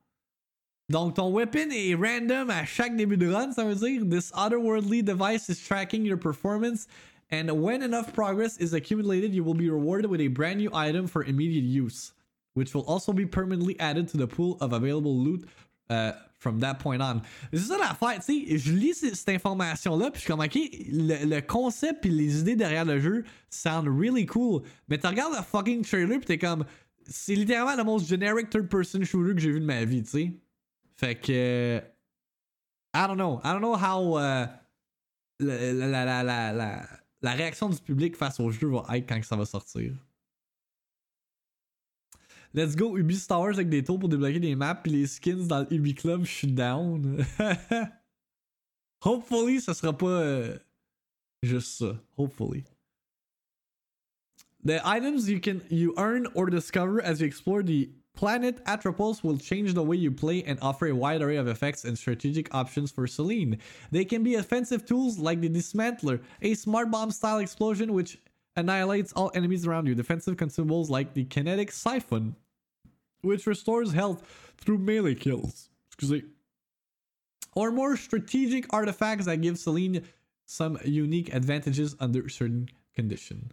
[0.90, 5.02] Donc ton weapon est random à chaque début de run, ça veut dire this otherworldly
[5.02, 6.86] device is tracking your performance
[7.30, 11.06] and when enough progress is accumulated, you will be rewarded with a brand new item
[11.06, 12.12] for immediate use,
[12.52, 15.48] which will also be permanently added to the pool of available loot
[15.90, 16.12] uh,
[16.44, 17.22] from that point on.
[17.52, 21.24] C'est ça l'affaire, tu sais, je lis cette information-là, puis je suis comme, ok, le,
[21.24, 25.42] le concept et les idées derrière le jeu sound really cool, mais tu regardes le
[25.42, 26.64] fucking trailer, puis t'es comme,
[27.06, 30.32] c'est littéralement le most generic third-person shooter que j'ai vu de ma vie, tu sais.
[30.96, 31.82] Fait que,
[32.94, 34.46] I don't know, I don't know how uh,
[35.40, 36.86] la, la, la, la,
[37.22, 39.92] la réaction du public face au jeu va être quand ça va sortir.
[42.54, 45.60] Let's go Ubi Star avec des tours pour débloquer des maps puis les skins dans
[45.60, 47.26] le Ubi Club, je suis down.
[49.04, 50.56] Hopefully, ça sera pas euh,
[51.42, 51.96] juste ça.
[52.16, 52.62] Hopefully.
[54.64, 59.36] The items you can you earn or discover as you explore the planet Atropos will
[59.36, 62.92] change the way you play and offer a wide array of effects and strategic options
[62.92, 63.58] for Celine.
[63.90, 68.16] They can be offensive tools like the Dismantler, a smart bomb style explosion which
[68.56, 72.36] annihilates all enemies around you, defensive consumables like the Kinetic Siphon,
[73.24, 74.22] which restores health
[74.58, 75.68] through melee kills.
[75.88, 76.22] Excuse me.
[77.54, 80.02] Or more strategic artifacts that give Celine
[80.44, 83.52] some unique advantages under certain conditions.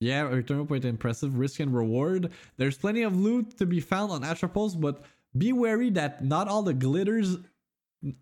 [0.00, 1.38] Yeah, return point impressive.
[1.38, 2.30] Risk and reward.
[2.56, 5.02] There's plenty of loot to be found on Atropos, but
[5.36, 7.36] be wary that not all the glitters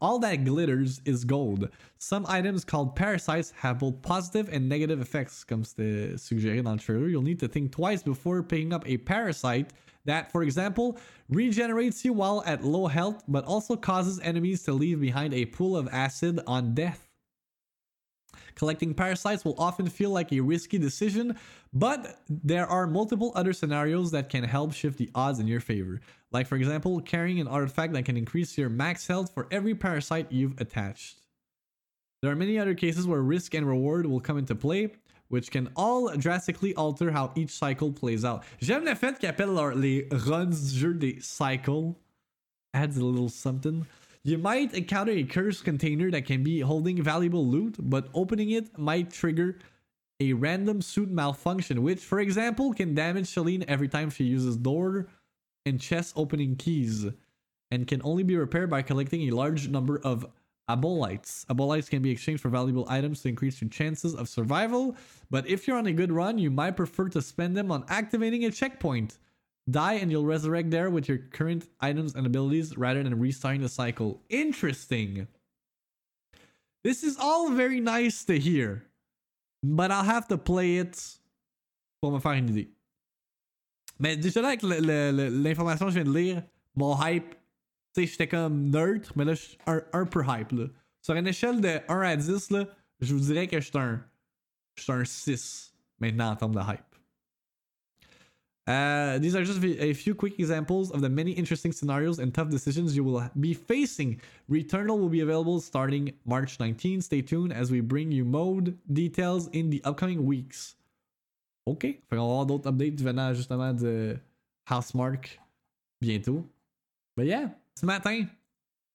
[0.01, 1.69] all that glitters is gold.
[1.99, 6.79] Some items called parasites have both positive and negative effects, comme c'était suggéré dans le
[6.79, 7.09] trailer.
[7.09, 9.73] You'll need to think twice before picking up a parasite
[10.05, 15.01] that, for example, regenerates you while at low health, but also causes enemies to leave
[15.01, 17.08] behind a pool of acid on death.
[18.55, 21.37] Collecting parasites will often feel like a risky decision,
[21.73, 26.01] but there are multiple other scenarios that can help shift the odds in your favor.
[26.31, 30.31] Like, for example, carrying an artifact that can increase your max health for every parasite
[30.31, 31.19] you've attached.
[32.21, 34.93] There are many other cases where risk and reward will come into play,
[35.29, 38.45] which can all drastically alter how each cycle plays out.
[38.61, 41.95] J'aime le fait qu'ils appellent les runs du jeu des cycles.
[42.75, 43.87] Adds a little something.
[44.23, 48.77] You might encounter a cursed container that can be holding valuable loot, but opening it
[48.77, 49.59] might trigger
[50.21, 55.09] a random suit malfunction, which, for example, can damage Celine every time she uses door
[55.65, 57.07] and chest opening keys,
[57.71, 60.27] and can only be repaired by collecting a large number of
[60.67, 61.47] abolites.
[61.49, 64.97] Abolites can be exchanged for valuable items to increase your chances of survival,
[65.31, 68.45] but if you're on a good run, you might prefer to spend them on activating
[68.45, 69.19] a checkpoint.
[69.71, 73.69] Die and you'll resurrect there with your current items and abilities rather than restarting the
[73.69, 74.23] cycle.
[74.31, 75.27] Interesting.
[76.85, 78.85] This is all very nice to hear,
[79.63, 81.19] but I'll have to play it
[82.01, 82.69] pour me faire une idée.
[83.99, 86.43] Mais déjà là, avec l'information que je viens de lire,
[86.77, 87.35] mon hype,
[87.95, 90.53] tu sais, j'étais comme neutre, mais là, je suis un, un peu hype.
[90.53, 90.67] Là.
[91.03, 92.67] Sur une échelle de 1 à 10, là,
[93.01, 94.01] je vous dirais que je suis un,
[94.89, 96.88] un 6 maintenant en termes de hype.
[98.69, 102.51] Uh, these are just a few quick examples of the many interesting scenarios and tough
[102.51, 104.21] decisions you will be facing.
[104.51, 107.01] Returnal will be available starting March 19.
[107.01, 110.77] Stay tuned as we bring you mode details in the upcoming weeks.
[111.67, 111.81] Ok.
[111.81, 114.19] Fait qu'on va avoir d'autres updates venant justement de
[114.67, 115.41] Housemark
[116.03, 116.45] bientôt.
[117.17, 118.27] But yeah, ce matin,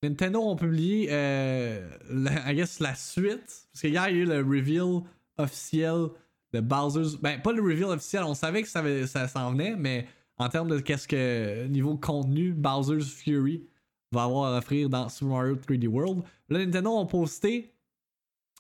[0.04, 3.66] Nintendo ont publié, euh, la, I guess, la suite.
[3.72, 5.02] Parce que il y a eu le reveal
[5.40, 6.10] officiel
[6.54, 7.18] de Bowser's.
[7.18, 10.80] Ben, pas le reveal officiel, on savait que ça, s'en venait, mais en termes de
[10.80, 13.64] qu'est-ce que, niveau contenu, Bowser's Fury
[14.12, 16.24] va avoir à offrir dans Super Mario 3D World.
[16.50, 17.74] Là, Nintendo ont posté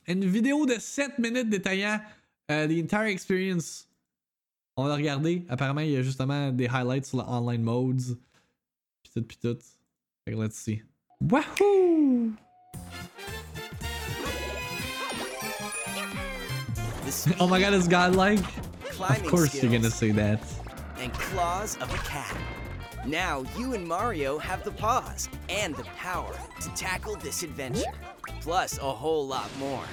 [0.07, 1.99] une vidéo de 7 minutes détaillant
[2.51, 3.87] euh, the entire experience.
[4.75, 5.45] On va la regarder.
[5.49, 8.17] Apparemment, il y a justement des highlights sur le online modes.
[9.03, 9.59] Pis tout, pis tout.
[10.25, 10.81] Fait que let's see.
[11.21, 12.33] Wahoo!
[17.39, 18.39] Oh my god, it's godlike.
[18.99, 20.39] Of course you're gonna say that.
[20.99, 22.35] and claws of a cat.
[23.05, 27.91] Now you and Mario have the paws and the power to tackle this adventure,
[28.41, 29.83] plus a whole lot more.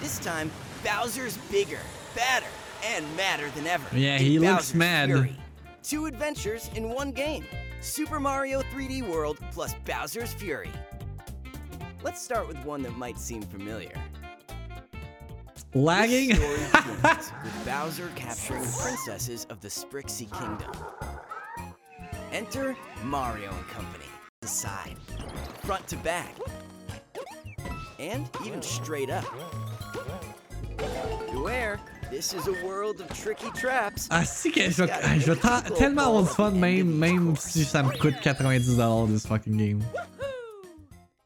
[0.00, 0.50] This time,
[0.82, 1.78] Bowser's bigger,
[2.16, 2.46] badder,
[2.84, 3.84] and madder than ever.
[3.96, 5.08] Yeah, he looks Bowser's mad.
[5.10, 5.36] Fury.
[5.82, 7.44] Two adventures in one game
[7.80, 10.70] Super Mario 3D World plus Bowser's Fury.
[12.02, 13.92] Let's start with one that might seem familiar.
[15.74, 16.30] Lagging?
[16.30, 20.72] This story begins with Bowser capturing the princesses of the Sprixie Kingdom.
[22.32, 24.04] Enter Mario and Company.
[24.40, 24.96] The side,
[25.62, 26.34] front to back,
[27.98, 29.24] and even straight up.
[31.30, 31.78] Beware,
[32.10, 34.08] this is a world of tricky traps.
[34.10, 37.64] Ah, si que je vais, ah, je vais tellement avoir du fun, même, même si
[37.64, 39.84] ça me coûte 90$ this fucking game.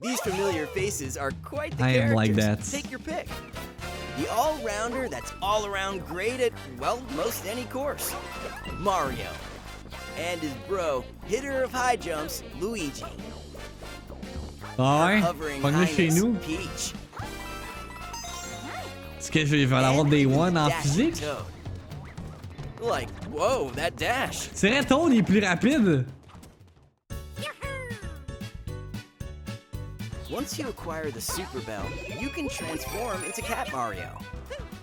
[0.03, 2.63] These familiar faces are quite the I am like that.
[2.63, 3.29] Take your pick.
[4.17, 8.15] The all-rounder that's all around great at, well, most any course.
[8.79, 9.29] Mario.
[10.19, 13.05] And his bro, hitter of high jumps, Luigi.
[14.79, 15.61] Ah ouais?
[15.61, 16.35] Pas chez nous?
[16.35, 16.95] Peach.
[19.19, 21.23] Est-ce que je vais l'avoir And Day One en physique?
[22.81, 24.51] Like, whoa, that dash.
[24.53, 26.07] C'est Toad, il est plus rapide.
[30.31, 31.85] Once you acquire the Super Bell,
[32.19, 34.11] you can transform into Cat Mario.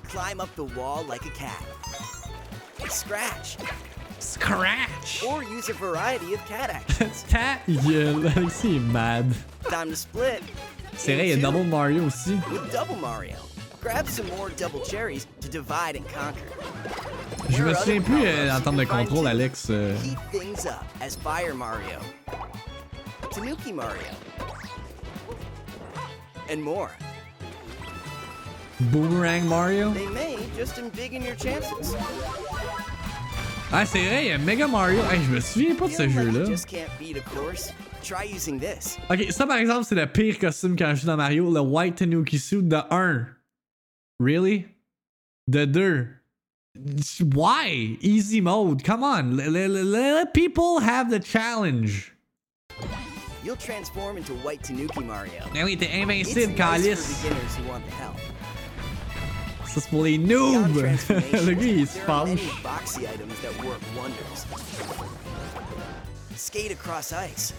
[0.04, 1.64] Climb up the wall like a cat.
[2.90, 3.58] Scratch.
[4.20, 5.24] Scratch!
[5.28, 7.24] Or use a variety of cat actions.
[7.30, 9.34] Ta gueule, Alexis est mad.
[9.70, 10.44] Time to split.
[10.96, 12.36] C'est vrai, il y a Double Mario aussi.
[12.52, 13.38] With Double Mario.
[13.82, 16.46] Grab some more double cherries to divide and conquer.
[17.50, 19.28] Je me souviens plus euh, en termes de you can find contrôle.
[19.28, 19.68] Alex.
[19.72, 21.98] euh, Heat things up as Fire Mario.
[23.32, 24.04] Tanuki Mario.
[26.50, 26.92] And more.
[28.92, 29.92] Boomerang Mario.
[29.94, 31.96] They may just embiggen your chances.
[33.74, 35.02] Ah, c'est vrai, il y a Mega Mario.
[35.10, 36.46] Hey, je me souviens pas de ce Feeling like you jeu-là.
[36.50, 37.72] just can't beat a course?
[38.04, 38.98] Try using this.
[39.10, 41.54] Ok, ça par exemple, c'est le pire costume quand je joue dans Mario.
[41.54, 43.28] Le White Tanuki suit de 1.
[44.20, 44.66] Really?
[45.48, 46.08] De 2.
[47.36, 47.98] Why?
[48.02, 48.84] Easy mode.
[48.84, 49.38] Come on.
[49.38, 52.11] Let- let people have the challenge.
[53.44, 55.32] You'll transform into White Tanuki Mario.
[55.54, 57.26] Mais oui, t'es invincible, Calice.
[59.66, 60.76] Ça, c'est pour les noobs.
[61.10, 62.56] le gars, il se wonders.
[66.36, 67.54] Skate across ice.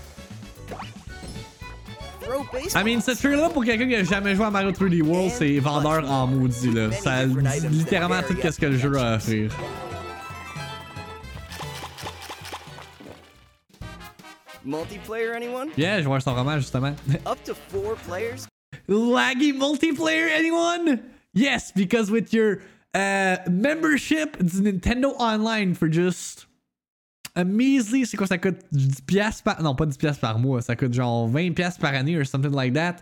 [2.75, 5.59] I mean, ce trailer pour quelqu'un qui a jamais joué à Mario 3D World, c'est
[5.59, 6.93] vendeur en maudit, là.
[6.93, 9.51] Ça dit littéralement tout ce que le jeu a à offrir.
[14.67, 15.71] Multiplayer, anyone?
[15.77, 16.95] Yeah, je vois ça vraiment, justement.
[17.27, 18.47] Up to four players?
[18.89, 21.01] Laggy multiplayer, anyone?
[21.35, 22.63] Yes, because with your
[22.95, 26.47] uh, membership, it's Nintendo Online for just
[27.35, 30.61] a measly, c'est quoi ça coûte 10 piastres par non pas 10 piastres par mois,
[30.61, 32.97] ça coûte genre 20 piastres par année or something like that.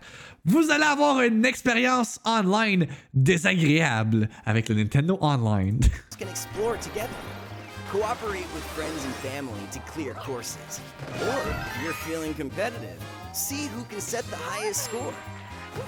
[0.44, 5.80] Vous allez avoir une expérience online désagréable avec le Nintendo Online.
[7.90, 8.26] can explore together.
[8.26, 10.80] Cooperate with friends and family to clear courses.
[11.22, 15.14] Or, if you're feeling competitive, see who can set the highest score.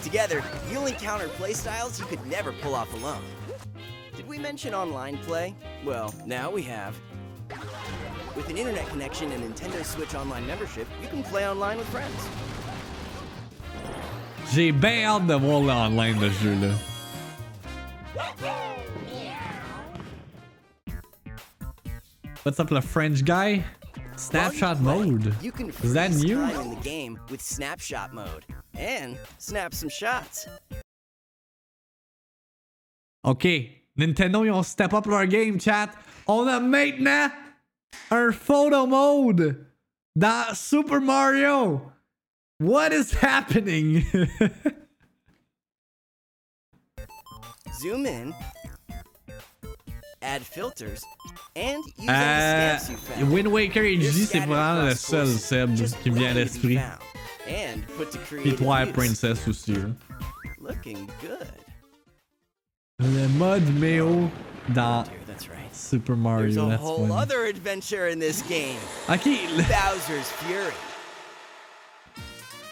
[0.03, 3.23] Together, you'll encounter playstyles you could never pull off alone.
[4.17, 5.55] Did we mention online play?
[5.85, 6.97] Well, now we have.
[8.37, 12.29] With an internet connection and Nintendo Switch Online membership, you can play online with friends.
[14.55, 16.73] J'ai bien hâte de voir online de ce jeu
[22.43, 23.65] What's up, the French guy?
[24.17, 25.37] Snapshot While you play, mode.
[25.43, 26.43] You can Is that new?
[26.43, 28.45] in the game with snapshot mode
[28.77, 30.47] and snap some shots.
[33.25, 33.45] Ok,
[33.99, 35.95] Nintendo, ils ont step up leur game, chat.
[36.27, 37.31] On a maintenant
[38.11, 39.67] un photo mode
[40.17, 41.93] dans Super Mario.
[42.59, 44.05] What is happening?
[47.81, 48.35] Zoom in,
[50.23, 51.03] add filters,
[51.57, 53.33] and use Euh, stamps you found.
[53.33, 56.61] Wind Waker They're HD, c'est vraiment le seul Seb qui me vient à waiting to
[56.61, 56.77] be l'esprit.
[56.77, 57.01] found
[57.49, 58.53] And put to Puis
[58.87, 58.93] use.
[58.95, 59.75] Princess aussi.
[59.75, 59.91] là.
[60.61, 61.49] Looking good.
[63.01, 64.31] Le mode Méo
[64.75, 65.75] dans Dear, that's right.
[65.75, 66.67] Super Mario.
[66.67, 67.21] a That's whole funny.
[67.21, 68.79] other adventure in this game.
[69.09, 70.73] Ok, le- Bowser's Fury.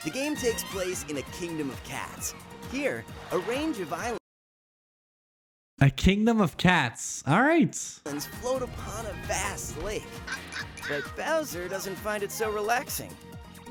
[0.04, 2.32] The game takes place in a kingdom of cats.
[2.72, 4.19] Here, a range of islands
[5.82, 7.24] A Kingdom of Cats.
[7.26, 7.74] Alright.
[7.74, 10.04] float upon a vast lake.
[10.86, 13.10] But Bowser doesn't find it so relaxing.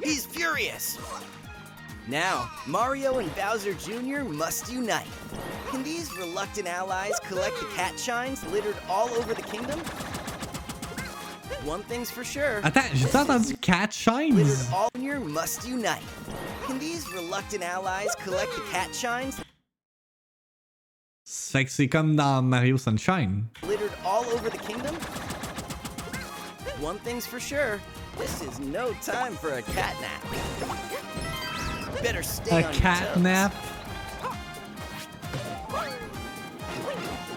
[0.04, 0.98] He's furious.
[2.08, 4.24] Now, Mario and Bowser Jr.
[4.24, 5.06] must unite.
[5.70, 9.80] Can these reluctant allies collect the cat shines littered all over the kingdom?
[11.64, 12.60] One thing's for sure.
[12.64, 14.34] Attends, j'ai entendu Cat Shines.
[14.34, 15.20] Littered all Jr.
[15.20, 16.02] must unite.
[16.66, 19.40] Can these reluctant allies collect the cat shines
[21.32, 23.44] Fait que c'est comme dans Mario Sunshine.
[23.62, 24.96] littered all over the kingdom?
[26.82, 27.80] One thing's for sure,
[28.18, 30.24] this is no time for a cat nap.
[32.02, 33.22] Better stay A on your cat toes.
[33.22, 33.54] nap.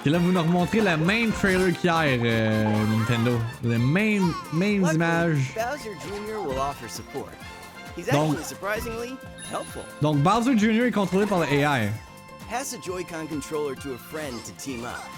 [0.06, 2.64] Et là, vous nous remontrez le même trailer qu'hier, euh,
[2.98, 3.38] Nintendo.
[3.62, 5.54] Les mêmes, mêmes images.
[8.10, 8.36] Donc-.
[10.00, 10.86] Donc, Bowser Jr.
[10.86, 11.90] est contrôlé par le AI.
[12.52, 15.08] Pass a Joy-Con controller to a friend to team up.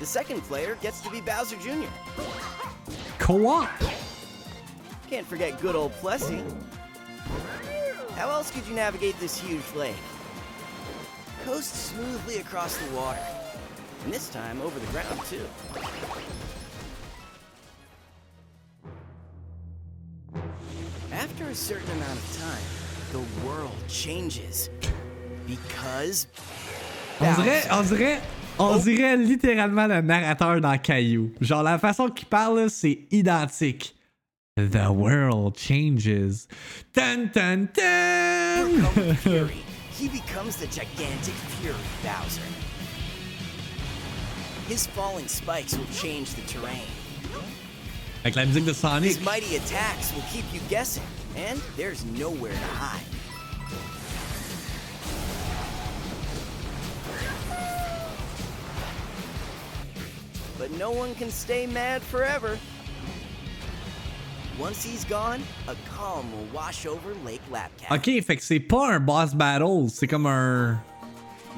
[0.00, 1.88] The second player gets to be Bowser Jr.
[3.18, 3.70] Co-op.
[5.08, 6.44] Can't forget good old Plessy.
[8.16, 9.96] How else could you navigate this huge lake?
[11.46, 13.24] Coast smoothly across the water.
[14.04, 15.40] And this time over the ground, too.
[21.12, 22.62] After a certain amount of time,
[23.10, 24.68] the world changes.
[25.46, 26.26] Because.
[27.20, 28.20] On dirait, on dirait,
[28.58, 31.32] on dirait littéralement le narrateur dans Caillou.
[31.40, 33.94] Genre, la façon qu'il parle, c'est identique.
[34.56, 36.46] The world changes.
[36.92, 38.84] Dun dun dun!
[38.94, 42.40] with fury, he becomes the gigantic Fury Bowser.
[44.68, 46.86] His falling spikes will change the terrain.
[48.22, 49.10] Avec la musique de Sonic.
[49.10, 51.02] His mighty attacks will keep you guessing,
[51.36, 53.04] and there's nowhere to hide.
[60.64, 62.58] But no one can stay mad forever.
[64.58, 67.90] Once he's gone, a calm will wash over Lake Lapcat.
[67.94, 70.80] Ok, fait que c'est pas un boss battle, c'est comme un.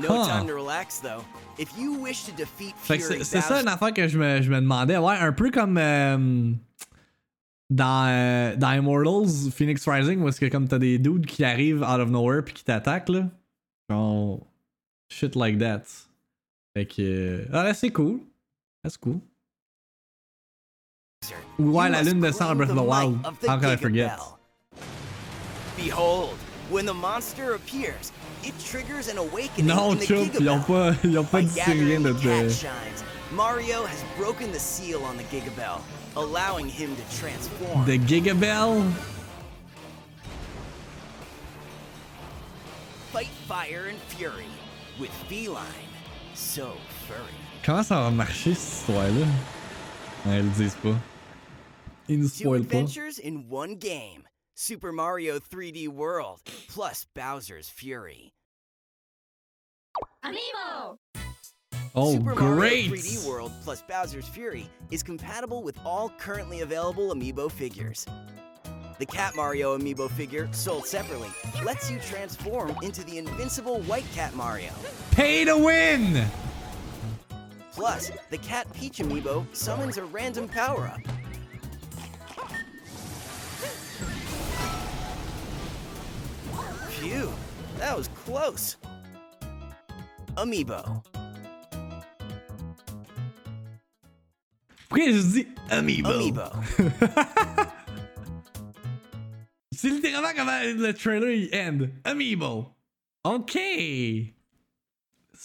[0.01, 0.27] No Huh.
[0.27, 1.23] time to relax, though.
[1.57, 4.43] If you wish to defeat Fait que Fury c'est ça une affaire que je me,
[4.43, 4.97] je me demandais.
[4.99, 6.51] Ouais, un peu comme euh,
[7.71, 11.83] dans, euh, dans Immortals, Phoenix Rising, où est-ce que comme t'as des dudes qui arrivent
[11.83, 13.29] out of nowhere puis qui t'attaquent, là.
[13.89, 14.45] Genre.
[15.09, 15.83] Shit like that.
[16.75, 17.03] Fait que.
[17.03, 18.19] euh, Ah c'est cool.
[18.87, 19.21] That's cool.
[21.59, 23.27] Ou ouais, la lune de sang claim Breath of the the Wild.
[23.27, 24.17] of the How can I forget?
[24.17, 24.39] Bell.
[25.75, 26.37] Behold,
[26.71, 28.13] when the monster appears,
[28.45, 31.43] it triggers an awakening Non, in the Chup, Giga ils ont pas, ils ont pas
[31.43, 35.51] By dit rien de cat de- shines, Mario has broken the seal on the Giga
[35.57, 35.83] Bell,
[36.15, 37.85] allowing him to transform.
[37.87, 38.89] The Gigabell.
[43.11, 44.47] Fight fire and fury
[45.01, 45.91] with feline,
[46.35, 46.77] so
[47.09, 47.46] furry.
[47.67, 49.27] Comment ça va marcher cette histoire-là?
[50.25, 50.95] Ouais, ils le disent pas.
[52.09, 52.77] Ils nous Two spoilent pas.
[52.77, 54.23] adventures in one game.
[54.55, 56.39] Super Mario 3D World
[56.69, 58.33] plus Bowser's Fury.
[60.25, 60.99] Amiibo!
[61.97, 67.51] Oh, Super Mario 3D World plus Bowser's Fury is compatible with all currently available amiibo
[67.51, 68.07] figures.
[69.01, 71.31] The Cat Mario amiibo figure, sold separately,
[71.65, 74.71] lets you transform into the invincible White Cat Mario.
[75.11, 76.29] Pay to win!
[77.77, 81.01] Plus, the Cat Peach amiibo summons a random power up.
[86.89, 87.31] Phew,
[87.77, 88.79] that was close.
[90.37, 91.05] Amiibo.
[94.89, 96.09] Pourquoi je dis Amiibo?
[96.09, 96.51] Amiibo.
[99.75, 101.91] C'est littéralement comment le trailer il end.
[102.07, 102.75] Amiibo.
[103.25, 103.59] Ok.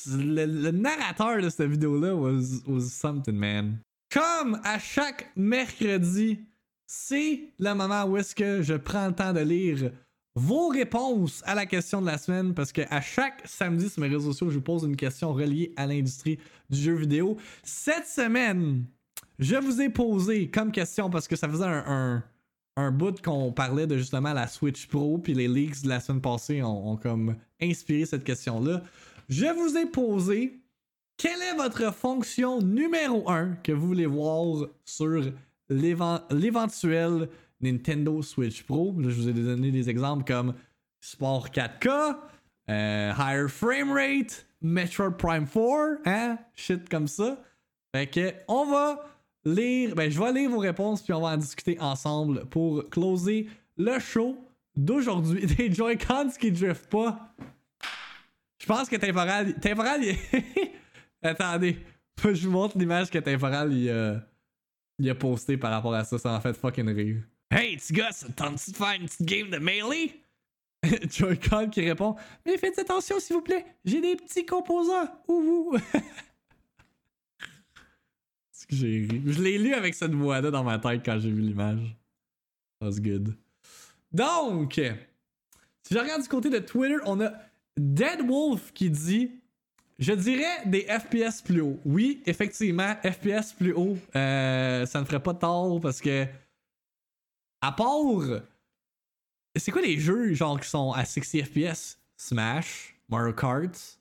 [0.08, 3.80] Le, narrateur de cette vidéo-là was, was something, man.
[4.12, 6.40] Comme à chaque mercredi,
[6.86, 9.92] c'est le moment où est-ce que je prends le temps de lire
[10.36, 14.08] vos réponses à la question de la semaine parce que à chaque samedi sur mes
[14.08, 16.40] réseaux sociaux, je vous pose une question reliée à l'industrie
[16.70, 17.38] du jeu vidéo.
[17.64, 18.86] Cette semaine,
[19.40, 22.24] je vous ai posé comme question parce que ça faisait un,
[22.78, 26.22] un, bout qu'on parlait de justement la Switch Pro puis les leaks de la semaine
[26.22, 28.84] passée ont comme inspiré cette question-là.
[29.32, 30.60] Je vous ai posé
[31.16, 35.22] quelle est votre fonction numéro 1 que vous voulez voir sur
[35.70, 37.30] l'éventuel
[37.62, 38.94] Nintendo Switch Pro.
[39.00, 40.54] je vous ai donné des exemples comme
[41.00, 42.18] Sport 4K,
[42.70, 46.38] euh, Higher Frame Rate, Metroid Prime 4, hein?
[46.54, 47.42] Shit comme ça.
[47.96, 49.06] Fait que, on va
[49.46, 53.48] lire, ben, je vais lire vos réponses puis on va en discuter ensemble pour closer
[53.78, 54.36] le show
[54.76, 55.46] d'aujourd'hui.
[55.56, 57.34] Des Joy-Cons qui driftent pas.
[58.62, 59.60] Je pense que Temporal.
[59.60, 60.16] Temporal, il...
[61.24, 61.80] Attendez.
[62.24, 64.20] Je vous montre l'image que Temporal il, euh,
[65.00, 66.20] il a posté par rapport à ça.
[66.20, 67.24] Ça en fait fucking rire.
[67.50, 70.22] Hey, tu gars, ça tente de faire une petite game de melee?
[71.10, 75.10] Joy-Con qui répond Mais faites attention s'il vous plaît, j'ai des petits composants.
[75.28, 75.76] Ouh,
[78.52, 79.24] C'est que j'ai ri.
[79.26, 81.98] Je l'ai lu avec cette voix-là dans ma tête quand j'ai vu l'image.
[82.80, 83.36] That's good.
[84.12, 87.32] Donc, si je regarde du côté de Twitter, on a
[87.82, 89.32] Dead Wolf qui dit
[89.98, 91.80] Je dirais des FPS plus haut.
[91.84, 96.26] Oui, effectivement, FPS plus haut, ça ne ferait pas tort parce que
[97.62, 98.42] à part.
[99.56, 104.00] C'est quoi les jeux genre qui sont à 60 FPS Smash, Mario Kart,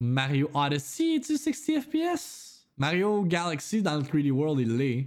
[0.00, 5.06] Mario Odyssey, est-tu 60 FPS Mario Galaxy dans le 3D World, il l'est.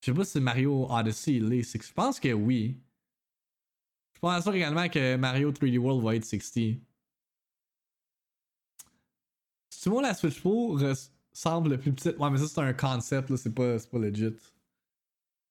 [0.00, 1.62] Je sais pas si Mario Odyssey l'est.
[1.62, 2.76] Je pense que oui.
[4.22, 6.52] Je pense également que Mario 3D World va être 60.
[9.70, 12.18] Si tu vois la Switch Pro ressemble plus petite.
[12.18, 14.36] Ouais, mais ça c'est un concept, là, c'est pas, pas legit.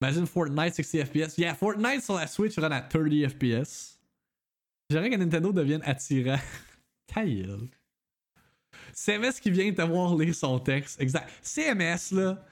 [0.02, 1.38] Imagine Fortnite 60 FPS.
[1.40, 4.00] Yeah, Fortnite sur la Switch run à 30 FPS.
[4.90, 6.38] J'aimerais que Nintendo devienne attirant.
[7.08, 7.24] Ta
[8.94, 11.02] CMS qui vient te voir lire son texte.
[11.02, 11.28] Exact.
[11.42, 12.46] CMS, là.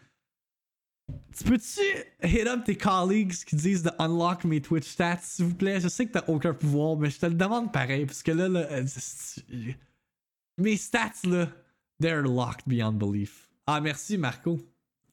[1.38, 1.82] Tu peux-tu
[2.24, 5.80] hit up tes colleagues qui disent de unlock mes Twitch stats, s'il vous plaît?
[5.80, 8.50] Je sais que t'as aucun pouvoir, mais je te le demande pareil, parce que là,
[8.50, 8.86] là euh,
[10.58, 11.48] mes stats, là,
[12.02, 13.50] they're locked beyond belief.
[13.68, 14.60] Ah, merci, Marco.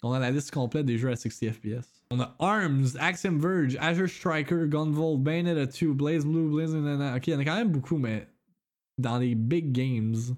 [0.02, 2.02] On a la liste complète des jeux à 60 FPS.
[2.10, 6.74] On a Arms, Axiom Verge, Azure Striker, Gunvolt, Bayonetta 2, Blaze Blue, Blaze...
[6.74, 8.28] Ok, il y en a quand même beaucoup, mais
[8.98, 10.36] dans les big games.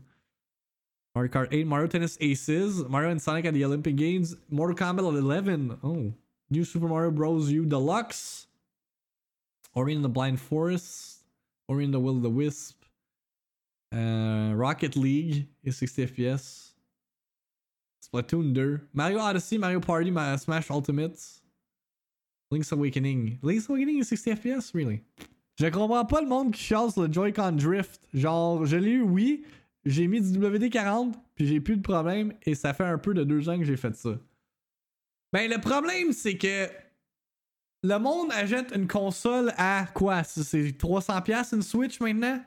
[1.16, 4.98] Mario Kart 8, Mario Tennis Aces, Mario and Sonic at the Olympic Games, Mortal Kombat
[4.98, 6.12] 11, oh,
[6.50, 7.50] New Super Mario Bros.
[7.50, 8.46] U Deluxe,
[9.72, 11.20] Ori in the Blind Forest,
[11.68, 12.84] Ori in the Will of the Wisp,
[13.94, 16.72] uh, Rocket League is 60 FPS,
[18.06, 21.18] Splatoon 2, Mario Odyssey, Mario Party, Mario Smash Ultimate,
[22.50, 23.38] Link's Awakening.
[23.40, 25.02] Link's Awakening is 60 FPS, really?
[25.58, 28.02] Je comprends pas le monde qui chasse le Joy-Con Drift.
[28.12, 29.46] Genre, je l'ai eu, oui.
[29.87, 33.22] J'ai mis du WD-40, puis j'ai plus de problème, et ça fait un peu de
[33.22, 34.18] deux ans que j'ai fait ça.
[35.32, 36.68] Ben, le problème, c'est que
[37.84, 40.24] le monde achète une console à quoi?
[40.24, 42.45] C'est 300$ une Switch maintenant?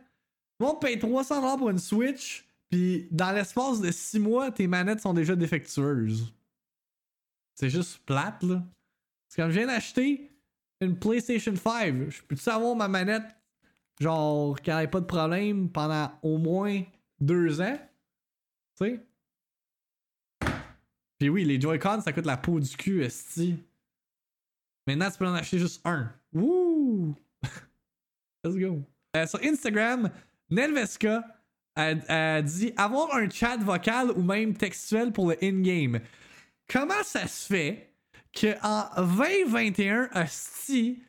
[0.60, 5.00] Le monde paye 300$ pour une Switch, puis dans l'espace de 6 mois, tes manettes
[5.00, 6.34] sont déjà défectueuses.
[7.56, 8.62] C'est juste plate, là.
[9.28, 10.30] Parce que je viens d'acheter
[10.82, 13.34] une PlayStation 5, je peux-tu avoir ma manette,
[14.02, 16.82] genre, qui n'avait pas de problème pendant au moins
[17.20, 17.78] deux ans?
[18.80, 19.05] Tu sais?
[21.20, 23.57] Puis oui, les Joy-Con, ça coûte la peau du cul, esti.
[24.88, 26.11] Maintenant, tu peux en acheter juste un.
[26.34, 27.15] Wouh!
[28.43, 28.82] Let's go.
[29.15, 30.09] Euh, sur Instagram,
[30.49, 31.24] Nelveska
[31.76, 35.99] a, dit avoir un chat vocal ou même textuel pour le in-game.
[36.67, 37.93] Comment ça se fait
[38.34, 41.03] qu'en 2021, si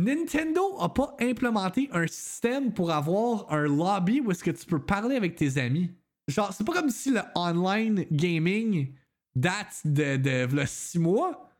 [0.00, 4.82] Nintendo a pas implémenté un système pour avoir un lobby où est-ce que tu peux
[4.82, 5.90] parler avec tes amis.
[6.26, 8.94] Genre, c'est pas comme si le online gaming
[9.34, 11.50] date de, de, 6 mois.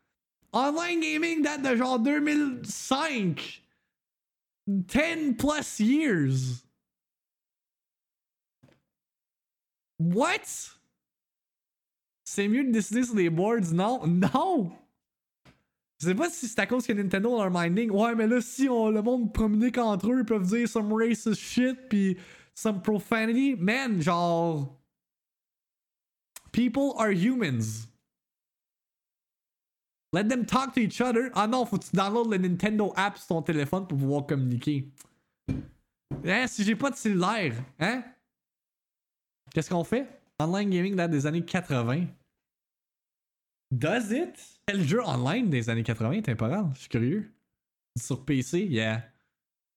[0.53, 3.63] Online gaming date de genre 2005.
[4.67, 6.63] 10 plus years.
[9.99, 10.77] What?
[12.23, 13.71] C'est mieux de décider sur des boards?
[13.71, 14.71] Non, non!
[16.01, 17.91] Je sais pas si c'est à cause que Nintendo a leur minding.
[17.91, 21.39] Ouais, mais là, si on, le monde communique entre eux, ils peuvent dire some racist
[21.39, 22.17] shit pis
[22.55, 23.55] some profanity.
[23.55, 24.79] Man, genre.
[26.51, 27.87] People are humans.
[30.11, 31.29] Let them talk to each other.
[31.35, 34.91] Ah non, faut que tu Nintendo app sur ton téléphone pour pouvoir communiquer.
[36.25, 38.03] Hein, si j'ai pas de cellulaire, hein?
[39.53, 40.07] Qu'est-ce qu'on fait?
[40.39, 42.07] Online gaming date des années 80.
[43.71, 44.35] Does it?
[44.67, 46.65] Quel jeu online des années 80 temporal?
[46.73, 47.31] Je suis curieux.
[47.97, 49.03] Sur PC, yeah.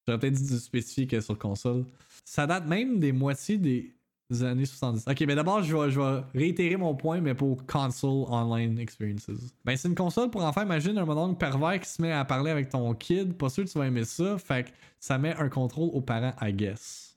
[0.07, 1.85] J'aurais peut-être dû spécifier que sur console.
[2.25, 3.95] Ça date même des moitiés des
[4.43, 5.05] années 70.
[5.09, 9.31] Ok, mais d'abord, je vais, je vais réitérer mon point, mais pour console online experiences.
[9.65, 10.63] Ben, c'est une console pour enfants.
[10.63, 13.35] Imagine un mononcle pervers qui se met à parler avec ton kid.
[13.35, 14.37] Pas sûr que tu vas aimer ça.
[14.39, 17.14] Fait que ça met un contrôle aux parents, I guess.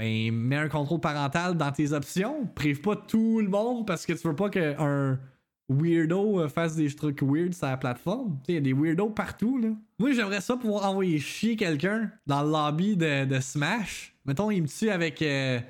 [0.00, 2.46] Mais mets un contrôle parental dans tes options.
[2.54, 5.20] Prive pas tout le monde parce que tu veux pas qu'un
[5.68, 8.38] weirdo fasse des trucs weird sur la plateforme.
[8.48, 9.58] Il y a des weirdos partout.
[9.58, 9.68] Là.
[9.98, 14.16] Moi, j'aimerais ça pouvoir envoyer chier quelqu'un dans le lobby de, Smash.
[14.24, 15.20] Mettons, il me tue avec.
[15.20, 15.60] Euh...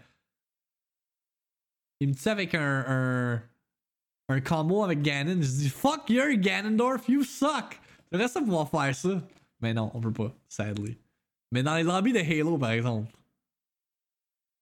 [1.98, 3.42] Il me tue avec un, un,
[4.28, 4.40] un.
[4.42, 5.42] combo avec Ganon.
[5.42, 7.80] Je dis Fuck you, Ganondorf, you suck.
[8.12, 9.20] J'aimerais ça pouvoir faire ça.
[9.60, 10.96] Mais non, on peut pas, sadly.
[11.50, 13.10] Mais dans les lobbies de Halo, par exemple.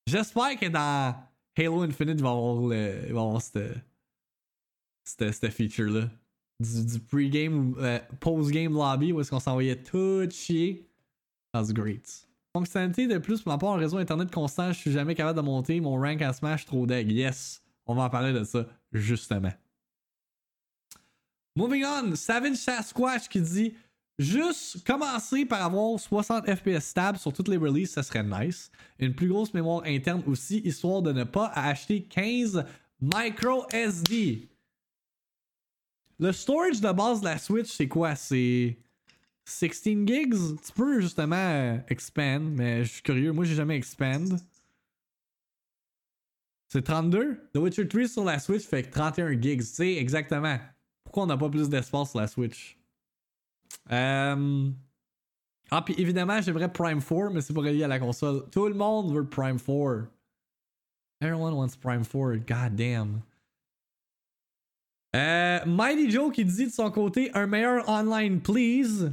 [0.09, 1.15] J'espère que dans
[1.55, 3.43] Halo Infinite, il va y avoir, le, va avoir
[5.05, 6.09] cette, feature-là.
[6.59, 10.89] Du, du pre-game, euh, post-game lobby où est-ce qu'on s'envoyait tout chier.
[11.53, 12.27] That's great.
[12.57, 15.45] Fonctionnalité de plus, pour ma part, un réseau internet constant, je suis jamais capable de
[15.45, 17.13] monter mon rank à Smash trop deg.
[17.13, 19.53] Yes, on va en parler de ça, justement.
[21.55, 23.75] Moving on, Savage Sasquatch qui dit
[24.19, 28.71] Juste commencer par avoir 60 FPS stable sur toutes les releases, ça serait nice.
[28.99, 32.65] Une plus grosse mémoire interne aussi, histoire de ne pas acheter 15
[33.01, 34.49] micro SD.
[36.19, 38.17] Le storage de base de la Switch, c'est quoi?
[38.17, 38.77] C'est
[39.45, 40.35] 16 gigs?
[40.67, 43.33] Tu peux justement expand, mais je suis curieux.
[43.33, 44.37] Moi, j'ai jamais expand.
[46.67, 47.51] C'est 32?
[47.55, 49.63] The Witcher 3 sur la Switch fait 31 gigs.
[49.63, 50.59] Sais, exactement.
[51.05, 52.78] Pourquoi on n'a pas plus d'espace sur la Switch?
[53.91, 54.71] Euh...
[55.71, 58.45] Ah, puis évidemment, j'aimerais Prime 4, mais c'est pas relié à la console.
[58.51, 60.09] Tout le monde veut Prime 4.
[61.21, 63.21] Everyone wants Prime 4, god damn.
[65.17, 69.11] Euh, Mighty Joe qui dit de son côté un meilleur online, please.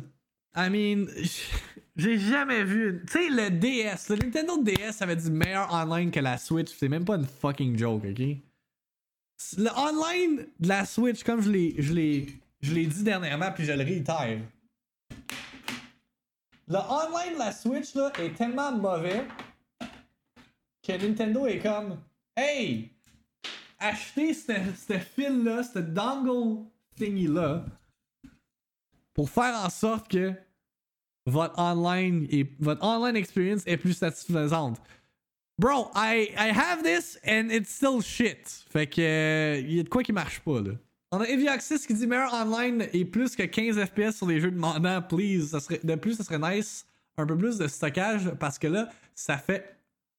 [0.56, 1.08] I mean,
[1.96, 3.04] j'ai jamais vu.
[3.08, 6.74] Tu sais, le DS, le Nintendo DS avait du meilleur online que la Switch.
[6.78, 8.38] C'est même pas une fucking joke, ok?
[9.58, 12.28] Le online de la Switch, comme je l'ai,
[12.66, 14.40] je l'ai, dit dernièrement, puis je le réitère.
[16.68, 19.28] Le online de la Switch là, est tellement mauvais
[20.82, 22.00] que Nintendo est comme
[22.36, 22.92] Hey!
[23.78, 26.66] Achetez ce fil-là, ce dongle
[26.98, 27.66] thingy-là,
[29.14, 30.34] pour faire en sorte que
[31.26, 34.82] votre online, et, votre online experience est plus satisfaisante.
[35.60, 38.66] Bro, I, I have this and it's still shit.
[38.70, 39.02] Fait que,
[39.60, 40.72] il euh, y a de quoi qui marche pas, là.
[41.12, 44.52] On a Evioxis qui dit meilleur online et plus que 15 FPS sur les jeux
[44.52, 45.50] demandants, please.
[45.50, 46.86] Ça serait, de plus, ça serait nice.
[47.18, 49.78] Un peu plus de stockage parce que là, ça fait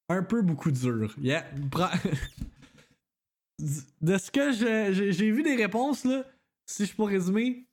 [0.08, 1.14] un peu beaucoup dur.
[1.20, 1.44] Yeah.
[3.58, 6.24] de ce que j'ai vu des réponses, là,
[6.64, 7.66] si je peux résumer,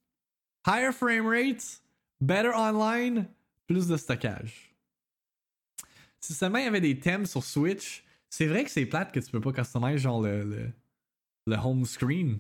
[0.67, 1.81] higher frame rate,
[2.19, 3.27] better online,
[3.67, 4.75] plus de stockage.
[6.19, 9.19] Si seulement il y avait des thèmes sur Switch, c'est vrai que c'est plate que
[9.19, 10.73] tu peux pas customiser genre le
[11.47, 12.39] home screen.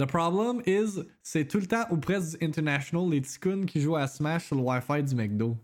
[0.00, 4.06] The problem is, c'est tout le temps ou presque international les ticounes qui jouent à
[4.06, 5.58] Smash sur le Wi-Fi du McDo.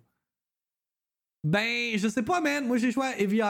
[1.42, 2.66] Ben, je sais pas, man.
[2.66, 3.06] Moi, j'ai joué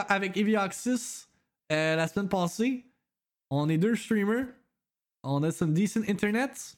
[0.07, 1.27] avec Evioxis
[1.73, 2.85] euh, la semaine passée.
[3.49, 4.45] On est deux streamers.
[5.23, 6.77] On a some decent internet.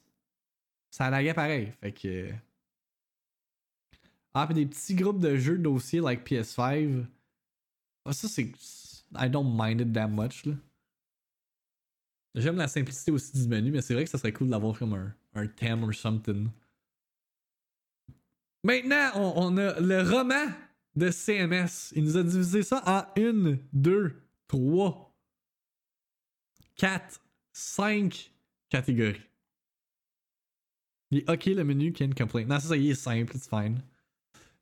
[0.90, 1.72] Ça laguait pareil.
[1.80, 2.30] Fait que.
[4.34, 7.06] Ah, puis des petits groupes de jeux dossiers like PS5.
[8.06, 8.52] Ah, ça, c'est.
[9.16, 10.56] I don't mind it that much, là.
[12.36, 14.94] J'aime la simplicité aussi du menu, mais c'est vrai que ça serait cool d'avoir comme
[14.94, 16.50] un, un thème or something.
[18.64, 20.52] Maintenant, on, a le roman
[20.96, 21.94] de CMS.
[21.96, 25.16] Il nous a divisé ça en une, deux, trois,
[26.76, 27.22] quatre,
[27.54, 28.32] cinq
[28.70, 29.22] catégories.
[31.12, 32.46] Il est OK le menu can complain.
[32.46, 33.82] Non, ça, ça y est simple, it's fine.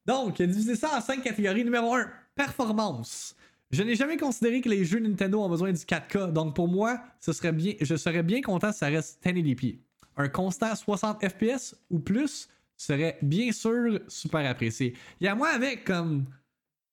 [0.05, 1.65] Donc, il a divisé ça en cinq catégories.
[1.65, 3.35] Numéro 1, performance.
[3.71, 7.01] Je n'ai jamais considéré que les jeux Nintendo ont besoin du 4K, donc pour moi,
[7.19, 9.79] ce serait bien, je serais bien content si ça reste 1080p.
[10.15, 12.47] Un constant 60 FPS ou plus
[12.77, 14.95] serait bien sûr super apprécié.
[15.19, 16.25] Il y a moi avec comme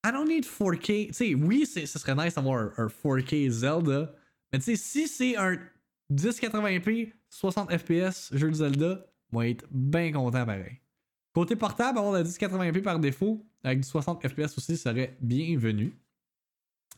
[0.05, 1.07] I don't need 4K.
[1.09, 4.13] Tu sais, oui, ce serait nice d'avoir un, 4K Zelda,
[4.53, 5.57] mais tu sais, si c'est un
[6.13, 10.81] 1080p 60 FPS jeu de Zelda, moi être bien content pareil.
[11.33, 15.93] Côté portable, avoir le 1080p par défaut avec du 60 FPS aussi serait bienvenu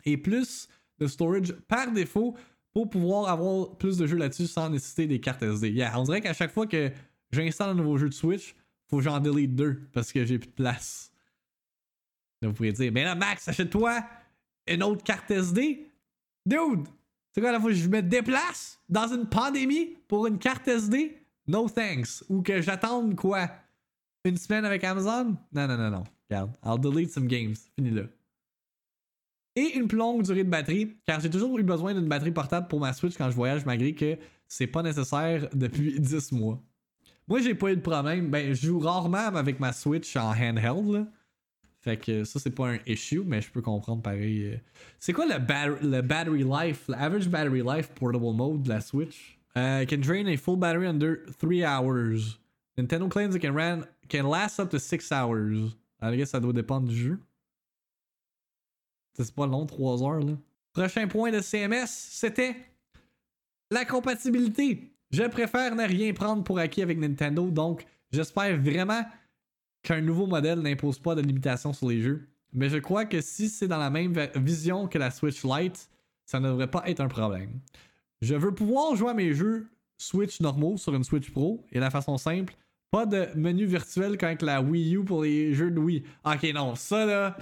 [0.06, 2.36] et plus de storage par défaut
[2.72, 5.70] pour pouvoir avoir plus de jeux là-dessus sans nécessiter des cartes SD.
[5.70, 6.90] Yeah, on dirait qu'à chaque fois que
[7.32, 8.54] j'installe un nouveau jeu de Switch,
[8.88, 11.12] faut que j'en delete deux parce que j'ai plus de place.
[12.42, 14.04] Vous pourriez dire, mais là, Max, achète-toi
[14.66, 15.86] une autre carte SD.
[16.44, 16.86] Dude,
[17.32, 21.18] C'est quoi la fois que je me déplace dans une pandémie pour une carte SD?
[21.48, 22.24] No thanks.
[22.28, 23.50] Ou que j'attende quoi?
[24.24, 25.36] Une semaine avec Amazon?
[25.52, 26.04] Non, non, non, non.
[26.28, 27.56] Regarde, I'll delete some games.
[27.74, 28.02] Fini là.
[29.56, 32.68] Et une plus longue durée de batterie, car j'ai toujours eu besoin d'une batterie portable
[32.68, 36.62] pour ma Switch quand je voyage, malgré que c'est pas nécessaire depuis 10 mois.
[37.26, 38.28] Moi, j'ai pas eu de problème.
[38.30, 40.88] Ben, je joue rarement avec ma Switch en handheld.
[40.92, 41.06] Là.
[41.80, 44.44] Fait que ça, c'est pas un issue, mais je peux comprendre pareil.
[44.44, 44.56] euh.
[44.98, 45.38] C'est quoi le,
[45.88, 49.38] le battery life, l'average battery life portable mode de la Switch?
[49.56, 52.38] Uh, can drain a full battery under 3 hours.
[52.76, 55.74] Nintendo claims it can, ran, can last up to 6 hours.
[56.02, 57.18] I guess ça doit dépendre du jeu.
[59.24, 60.32] C'est pas long, 3 heures là.
[60.72, 62.56] Prochain point de CMS, c'était
[63.70, 64.92] la compatibilité.
[65.10, 69.02] Je préfère ne rien prendre pour acquis avec Nintendo, donc j'espère vraiment
[69.82, 72.28] qu'un nouveau modèle n'impose pas de limitation sur les jeux.
[72.52, 75.88] Mais je crois que si c'est dans la même vision que la Switch Lite,
[76.24, 77.60] ça ne devrait pas être un problème.
[78.20, 81.90] Je veux pouvoir jouer à mes jeux Switch normaux sur une Switch Pro et la
[81.90, 82.54] façon simple,
[82.90, 86.02] pas de menu virtuel comme avec la Wii U pour les jeux de Wii.
[86.24, 87.36] Ok, non, ça là.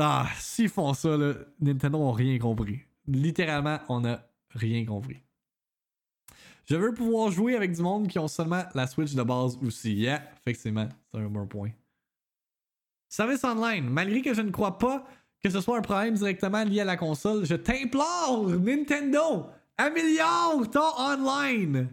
[0.00, 1.16] Ah, s'ils font ça,
[1.60, 2.80] Nintendo n'a rien compris.
[3.06, 5.22] Littéralement, on n'a rien compris.
[6.66, 9.94] Je veux pouvoir jouer avec du monde qui ont seulement la Switch de base aussi.
[9.94, 11.70] Yeah, effectivement, c'est un bon point.
[13.08, 13.88] Service online.
[13.88, 15.06] Malgré que je ne crois pas
[15.42, 19.46] que ce soit un problème directement lié à la console, je t'implore, Nintendo,
[19.78, 21.88] améliore ton online.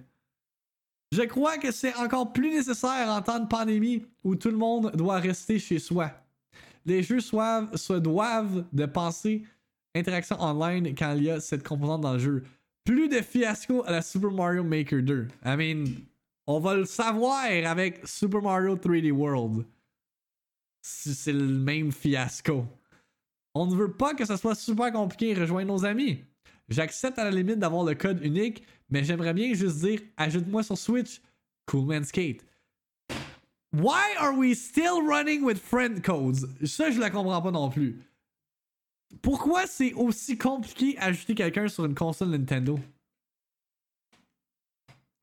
[1.11, 4.91] Je crois que c'est encore plus nécessaire en temps de pandémie où tout le monde
[4.95, 6.11] doit rester chez soi.
[6.85, 9.43] Les jeux se doivent de penser
[9.95, 12.43] interaction online quand il y a cette composante dans le jeu.
[12.83, 15.27] Plus de fiasco à la Super Mario Maker 2.
[15.45, 15.85] I mean,
[16.45, 19.65] on va le savoir avec Super Mario 3D World.
[20.81, 22.65] C'est le même fiasco.
[23.55, 26.23] On ne veut pas que ça soit super compliqué de rejoindre nos amis.
[26.69, 30.77] J'accepte à la limite d'avoir le code unique, mais j'aimerais bien juste dire ajoute-moi sur
[30.77, 31.21] Switch,
[31.65, 32.45] Cool Man Skate.
[33.75, 36.45] Why are we still running with friend codes?
[36.63, 37.99] Ça, je la comprends pas non plus.
[39.21, 42.79] Pourquoi c'est aussi compliqué ajouter quelqu'un sur une console Nintendo?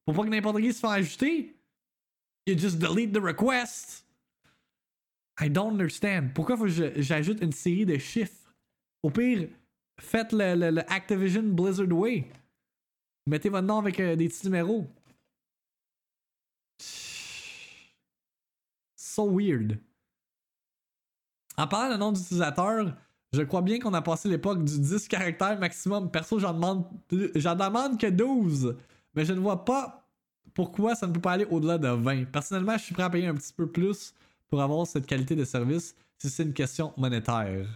[0.05, 1.55] Pour pas que n'importe qui se fasse ajouter?
[2.47, 4.05] You just delete the request.
[5.41, 6.35] I don't understand.
[6.35, 8.53] Pourquoi faut que j'ajoute une série de chiffres?
[9.03, 9.49] Au pire,
[9.99, 12.31] faites le Activision Blizzard Way.
[13.27, 14.87] Mettez votre nom avec euh, des petits numéros.
[19.15, 19.79] So weird.
[21.59, 22.97] En parlant de nom d'utilisateur,
[23.35, 26.11] je crois bien qu'on a passé l'époque du 10 caractères maximum.
[26.11, 26.87] Perso, j'en demande,
[27.35, 28.75] j'en demande que 12.
[29.15, 30.09] Mais je ne vois pas
[30.55, 32.25] pourquoi ça ne peut pas aller au-delà de 20.
[32.33, 34.15] Personnellement, je suis prêt à payer un petit peu plus
[34.49, 37.67] pour avoir cette qualité de service si c'est une question monétaire.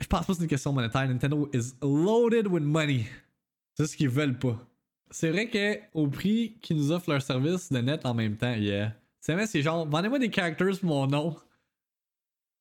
[0.00, 1.08] Je pense pas que c'est une question monétaire.
[1.08, 3.04] Nintendo is loaded with money.
[3.74, 4.64] C'est ce qu'ils veulent pas.
[5.10, 8.54] C'est vrai que au prix qu'ils nous offrent leur service de net en même temps,
[8.54, 8.94] yeah.
[9.20, 11.36] C'est vrai, c'est genre, vendez-moi des characters pour mon nom.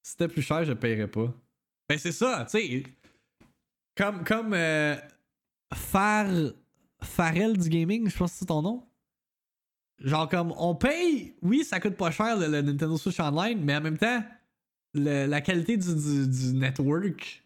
[0.02, 1.34] Si c'était plus cher, je paierais pas.
[1.88, 2.84] Ben c'est ça, tu sais.
[3.96, 4.96] Comme, comme euh,
[5.74, 6.26] Far...
[7.58, 8.86] Du gaming, je pense que c'est ton nom.
[10.00, 13.82] Genre comme, on paye, oui, ça coûte pas cher le, Nintendo Switch Online, mais en
[13.82, 14.24] même temps,
[14.94, 17.44] la qualité du, du, du network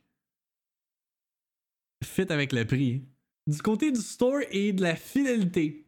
[2.03, 3.03] fit avec le prix.
[3.45, 5.85] Du côté du store et de la fidélité,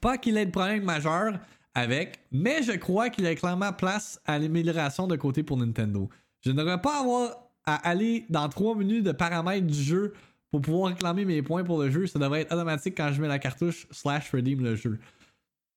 [0.00, 1.38] pas qu'il ait de problème majeur
[1.74, 6.08] avec, mais je crois qu'il a clairement place à l'amélioration de côté pour Nintendo.
[6.44, 10.14] Je ne devrais pas avoir à aller dans trois menus de paramètres du jeu
[10.50, 12.06] pour pouvoir réclamer mes points pour le jeu.
[12.06, 14.98] Ça devrait être automatique quand je mets la cartouche slash redeem le jeu.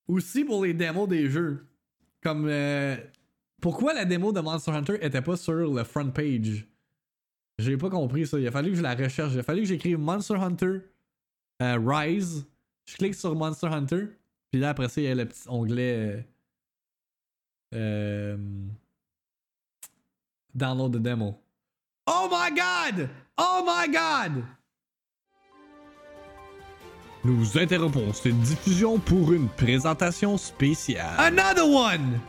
[0.08, 1.66] Aussi pour les démos des jeux.
[2.24, 2.96] Comme euh,
[3.62, 6.66] pourquoi la démo de Monster Hunter était pas sur le front page?
[7.62, 8.40] J'ai pas compris ça.
[8.40, 9.34] Il a fallu que je la recherche.
[9.34, 10.80] Il a fallu que j'écrive Monster Hunter
[11.62, 12.46] euh, Rise.
[12.86, 14.08] Je clique sur Monster Hunter.
[14.52, 15.98] Puis là, après ça, il y a le petit onglet.
[15.98, 16.22] euh,
[17.74, 18.38] euh,
[20.54, 21.36] download the demo.
[22.08, 23.10] Oh my god!
[23.38, 24.44] Oh my god!
[27.24, 31.16] Nous interrompons cette diffusion pour une présentation spéciale.
[31.20, 32.20] Another one!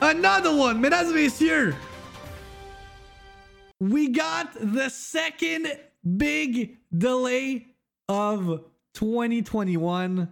[0.00, 1.74] Another one, mesdames et messieurs!
[3.80, 5.66] We got the second
[6.16, 7.66] big delay
[8.08, 8.62] of
[8.94, 10.28] 2021.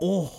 [0.00, 0.30] Oh!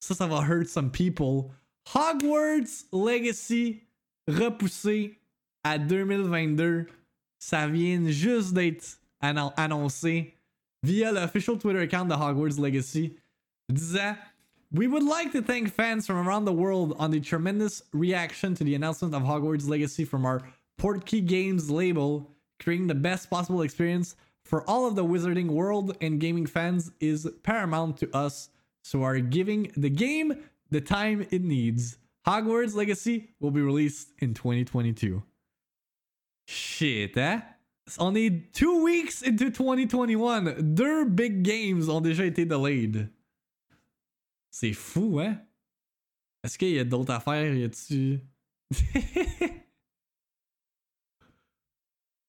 [0.00, 1.50] Ça, ça va hurt some people.
[1.94, 3.82] Hogwarts Legacy
[4.28, 5.16] repoussé
[5.64, 6.86] à 2022.
[7.40, 10.34] Ça vient juste d'être annon- annoncé
[10.82, 13.16] via l'official Twitter account de Hogwarts Legacy,
[13.70, 14.16] disant
[14.72, 18.64] We would like to thank fans from around the world on the tremendous reaction to
[18.64, 20.42] the announcement of Hogwarts Legacy from our
[20.78, 26.20] Portkey Games label, creating the best possible experience for all of the wizarding world and
[26.20, 28.48] gaming fans is paramount to us,
[28.82, 30.34] so are giving the game
[30.70, 31.98] the time it needs.
[32.26, 35.22] Hogwarts Legacy will be released in 2022.
[36.46, 37.20] Shit, eh?
[37.20, 37.42] hein?
[37.98, 40.74] On est two weeks into 2021.
[40.74, 43.10] Deux big games ont déjà été delayed.
[44.50, 45.40] C'est fou, hein?
[46.44, 47.54] Est-ce qu'il y a d'autres affaires?
[47.54, 48.20] Y a-tu.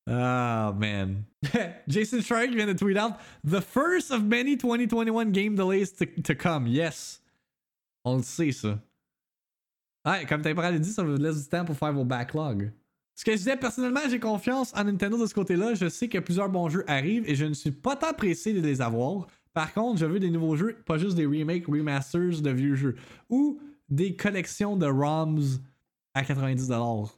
[0.09, 1.23] Ah, man.
[1.87, 6.33] Jason Shrike vient de tweet out The first of many 2021 game delays to, to
[6.35, 6.67] come.
[6.67, 7.21] Yes.
[8.03, 8.79] On le sait, ça.
[10.05, 12.71] Ouais, comme t'as dit, ça vous laisse du temps pour faire vos backlogs.
[13.15, 15.73] Ce que je disais, personnellement, j'ai confiance en Nintendo de ce côté-là.
[15.75, 18.61] Je sais que plusieurs bons jeux arrivent et je ne suis pas tant pressé de
[18.61, 19.27] les avoir.
[19.53, 22.95] Par contre, je veux des nouveaux jeux, pas juste des remakes, remasters de vieux jeux.
[23.29, 25.41] Ou des collections de ROMs
[26.13, 27.09] à 90$.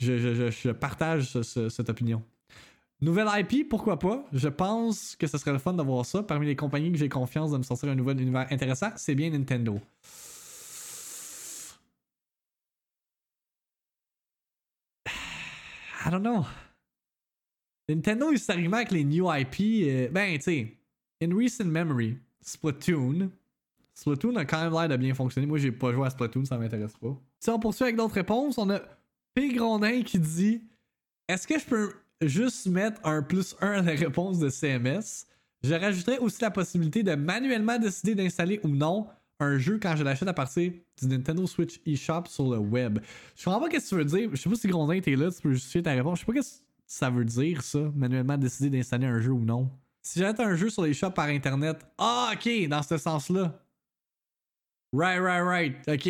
[0.00, 2.22] Je, je, je partage cette opinion.
[3.02, 4.24] Nouvelle IP, pourquoi pas?
[4.32, 6.22] Je pense que ce serait le fun d'avoir ça.
[6.22, 9.30] Parmi les compagnies que j'ai confiance de me sortir un nouvel univers intéressant, c'est bien
[9.30, 9.80] Nintendo.
[16.04, 16.44] I don't know.
[17.88, 20.76] Nintendo, historiquement, avec les new IP, euh, ben, tu sais,
[21.22, 23.30] in recent memory, Splatoon.
[23.94, 25.46] Splatoon a quand même l'air de bien fonctionner.
[25.46, 27.16] Moi, j'ai pas joué à Splatoon, ça m'intéresse pas.
[27.38, 28.80] Si on poursuit avec d'autres réponses, on a
[29.34, 29.52] P.
[29.54, 30.62] Grondin qui dit
[31.28, 35.26] Est-ce que je peux juste mettre un plus 1 à la réponse de CMS
[35.62, 39.06] Je rajouterais aussi la possibilité de manuellement décider d'installer ou non
[39.38, 42.98] un jeu quand je l'achète à partir du Nintendo Switch eShop sur le web.
[43.36, 44.30] Je comprends pas ce que tu veux dire.
[44.32, 46.20] Je sais pas si Grondin était là, tu peux justifier ta réponse.
[46.20, 49.44] Je sais pas ce que ça veut dire, ça, manuellement décider d'installer un jeu ou
[49.44, 49.70] non.
[50.02, 53.62] Si j'achète un jeu sur les shops par internet, ah, ok, dans ce sens-là.
[54.92, 56.04] Right, right, right, ok.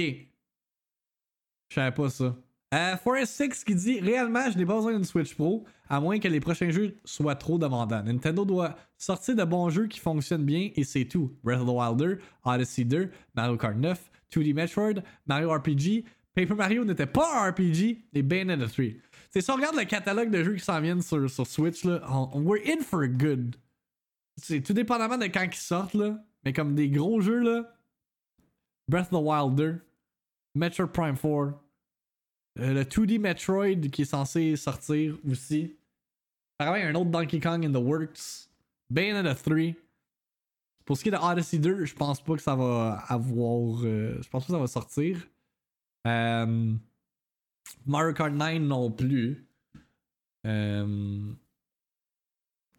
[1.69, 2.35] Je savais pas ça.
[2.73, 6.29] Euh, Forest6 qui dit Réellement, je n'ai pas besoin d'une Switch Pro, à moins que
[6.29, 8.03] les prochains jeux soient trop demandants.
[8.03, 11.33] Nintendo doit sortir de bons jeux qui fonctionnent bien et c'est tout.
[11.43, 16.05] Breath of the Wilder, Odyssey 2, Mario Kart 9, 2D Metroid, Mario RPG,
[16.35, 18.85] Paper Mario n'était pas un RPG et Bayonetta 3.
[19.31, 22.01] C'est si on regarde le catalogue de jeux qui s'en viennent sur, sur Switch, là,
[22.09, 23.57] on, we're in for a good.
[24.37, 27.75] C'est tout dépendamment de quand ils sortent, là, mais comme des gros jeux, là,
[28.89, 29.75] Breath of the Wilder,
[30.55, 31.59] Metro Prime 4,
[32.59, 35.77] euh, le 2D Metroid qui est censé sortir aussi.
[36.59, 38.49] Apparemment, il y a un autre Donkey Kong in the works.
[38.91, 39.75] Bayonetta 3.
[40.85, 43.85] Pour ce qui est de Odyssey 2, je pense pas que ça va avoir.
[43.85, 45.19] Euh, je pense pas que ça va sortir.
[46.07, 46.75] Euh,
[47.87, 49.47] Mario Kart 9 non plus.
[50.47, 51.33] Euh,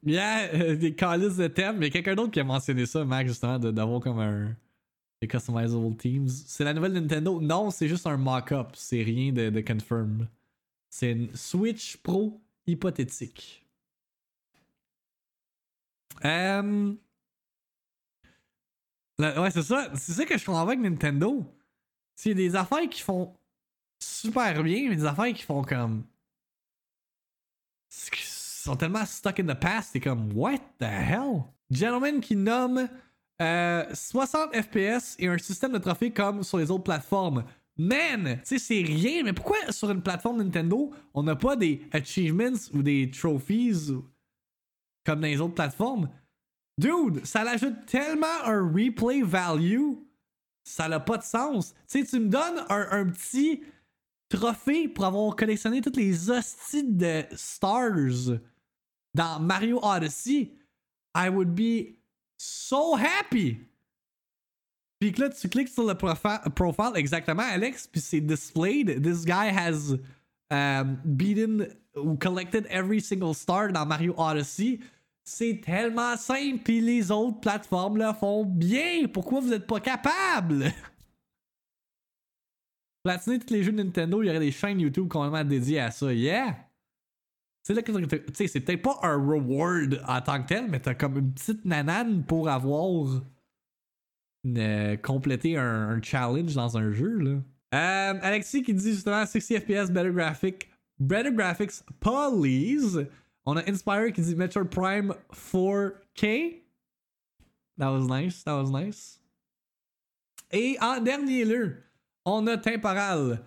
[0.04, 1.78] yeah, des calices de thème.
[1.78, 4.56] Mais quelqu'un d'autre qui a mentionné ça, Max, justement, d'avoir comme un
[5.22, 6.28] les customizable teams.
[6.28, 7.40] C'est la nouvelle Nintendo.
[7.40, 8.70] Non, c'est juste un mock-up.
[8.74, 10.28] C'est rien de, de.
[10.90, 13.66] C'est une Switch Pro hypothétique.
[16.26, 16.94] Euh...
[19.20, 19.92] Ouais, c'est ça.
[19.96, 21.46] C'est ça que je comprends avec Nintendo.
[22.16, 23.36] C'est des affaires qui font
[24.00, 26.04] super bien, mais des affaires qui font comme.
[27.90, 31.44] sont tellement stuck in the past, c'est comme, what the hell?
[31.70, 32.90] Gentleman qui nomme
[33.42, 37.44] 60 euh, FPS et un système de trophées comme sur les autres plateformes.
[37.78, 41.82] Man, tu sais, c'est rien, mais pourquoi sur une plateforme Nintendo, on n'a pas des
[41.92, 43.92] achievements ou des trophies
[45.06, 46.10] comme dans les autres plateformes?
[46.78, 49.94] Dude, ça l'ajoute tellement un replay value,
[50.64, 51.74] ça n'a pas de sens.
[51.88, 53.62] Tu sais, tu me donnes un, petit
[54.30, 58.38] trophée pour avoir collectionné toutes les hosties de stars
[59.14, 60.54] dans Mario Odyssey.
[61.16, 62.01] I would be
[62.42, 63.60] so happy.
[65.00, 69.02] Puis que là, tu cliques sur le profile, exactement, Alex, puis c'est displayed.
[69.02, 69.98] This guy has
[70.52, 74.80] um, beaten ou collected every single star dans Mario Odyssey.
[75.24, 79.08] C'est tellement simple, puis les autres plateformes le font bien.
[79.12, 80.66] Pourquoi vous n'êtes pas capable?
[83.04, 85.90] Platiner tous les jeux de Nintendo, il y aurait des chaînes YouTube complètement dédiées à
[85.90, 86.14] ça.
[86.14, 86.71] Yeah!
[87.64, 91.32] Tu sais, c'est peut-être pas un reward en tant que tel, mais t'as comme une
[91.32, 93.22] petite nanane pour avoir
[94.48, 97.40] euh, complété un, challenge dans un jeu, là.
[97.74, 103.08] Euh, Alexis qui dit justement 60 FPS, better graphic, better graphics, please.
[103.46, 106.62] On a Inspire qui dit Metro Prime 4K.
[107.78, 109.20] That was nice, that was nice.
[110.52, 111.78] Et en dernier lieu,
[112.26, 113.40] on a Temporal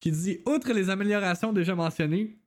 [0.00, 2.38] qui dit Outre les améliorations déjà mentionnées,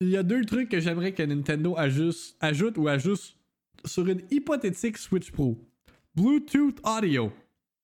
[0.00, 3.36] il y a deux trucs que j'aimerais que Nintendo ajoute, ou ajuste
[3.84, 5.56] sur une hypothétique Switch Pro.
[6.14, 7.32] Bluetooth Audio.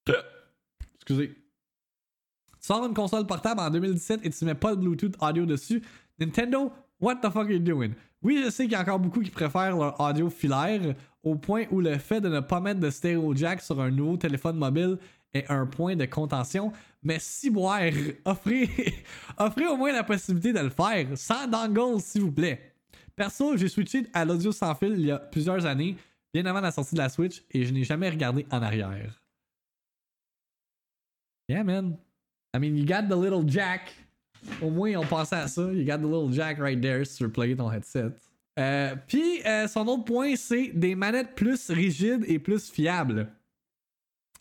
[0.97, 1.29] Excusez.
[1.29, 5.83] Tu sors une console portable en 2017 et tu mets pas de Bluetooth audio dessus.
[6.19, 7.91] Nintendo, what the fuck are you doing?
[8.23, 10.95] Oui, je sais qu'il y a encore beaucoup qui préfèrent leur audio filaire
[11.25, 14.17] au point où le fait de ne pas mettre de stereo jack sur un nouveau
[14.17, 14.99] téléphone mobile
[15.35, 16.73] est un point de contention.
[17.03, 17.91] Mais si boire,
[18.25, 18.69] offrez,
[19.39, 22.73] offrez au moins la possibilité de le faire sans dongle, s'il vous plaît.
[23.17, 25.97] Perso, j'ai switché à l'audio sans fil il y a plusieurs années,
[26.33, 29.23] bien avant la sortie de la Switch, et je n'ai jamais regardé en arrière.
[31.49, 31.99] Yeah, man.
[32.55, 33.93] I mean, you got the little jack.
[34.61, 35.63] Au moins, on pensait à ça.
[35.73, 38.13] You got the little jack right there si tu veux plugger ton headset.
[38.59, 43.29] Euh, Puis, euh, son autre point, c'est des manettes plus rigides et plus fiables.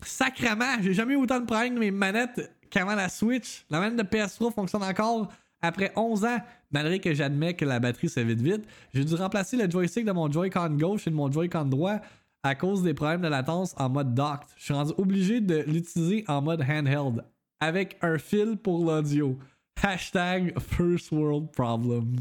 [0.03, 3.65] Sacrement, j'ai jamais eu autant de problèmes avec mes manettes qu'avant la Switch.
[3.69, 5.31] La manette de PS3 fonctionne encore
[5.61, 6.37] après 11 ans,
[6.71, 8.65] malgré que j'admets que la batterie se vite.
[8.93, 11.99] J'ai dû remplacer le joystick de mon Joy-Con gauche et de mon Joy-Con droit
[12.43, 14.47] à cause des problèmes de latence en mode docked.
[14.57, 17.23] Je suis rendu obligé de l'utiliser en mode handheld
[17.59, 19.37] avec un fil pour l'audio.
[19.83, 22.19] Hashtag First World Problems.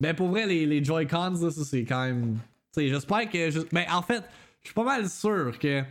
[0.00, 2.38] Mais pour vrai, les, Joy-Cons, ça, c'est quand même.
[2.76, 3.74] J'espère que.
[3.74, 4.22] Mais en fait,
[4.62, 5.82] je suis pas mal sûr que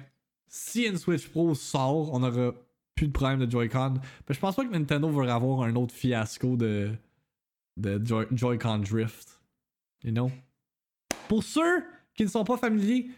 [0.55, 2.53] si une Switch Pro sort, on aura
[2.95, 3.95] plus de problème de Joy-Con.
[4.27, 6.91] Mais je pense pas que Nintendo va avoir un autre fiasco de,
[7.75, 9.41] de Joy- Joy-Con Drift.
[10.03, 10.31] You know?
[11.27, 11.83] Pour ceux
[12.13, 13.09] qui ne sont pas familiers,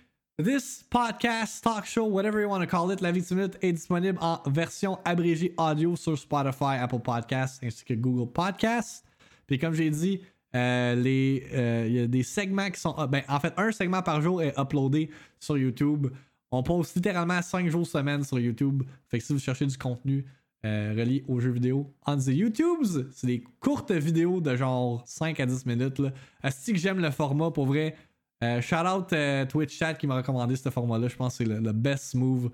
[0.43, 3.23] this podcast, talk show, whatever you want to call it, La Vie
[3.61, 9.05] est disponible en version abrégée audio sur Spotify, Apple Podcasts ainsi que Google Podcasts.
[9.45, 10.21] Puis comme j'ai dit,
[10.55, 12.95] euh, euh, il y a des segments qui sont.
[13.07, 16.07] Ben, en fait, un segment par jour est uploadé sur YouTube.
[16.51, 18.83] On poste littéralement 5 jours semaine sur YouTube.
[19.09, 20.25] Fait que si vous cherchez du contenu
[20.65, 25.39] euh, relié aux jeux vidéo on the YouTubes, c'est des courtes vidéos de genre 5
[25.39, 26.01] à 10 minutes.
[26.41, 27.95] Asti que j'aime le format pour vrai.
[28.43, 31.07] Euh, shout out euh, Twitch Chat qui m'a recommandé ce format-là.
[31.07, 32.51] Je pense que c'est le, best move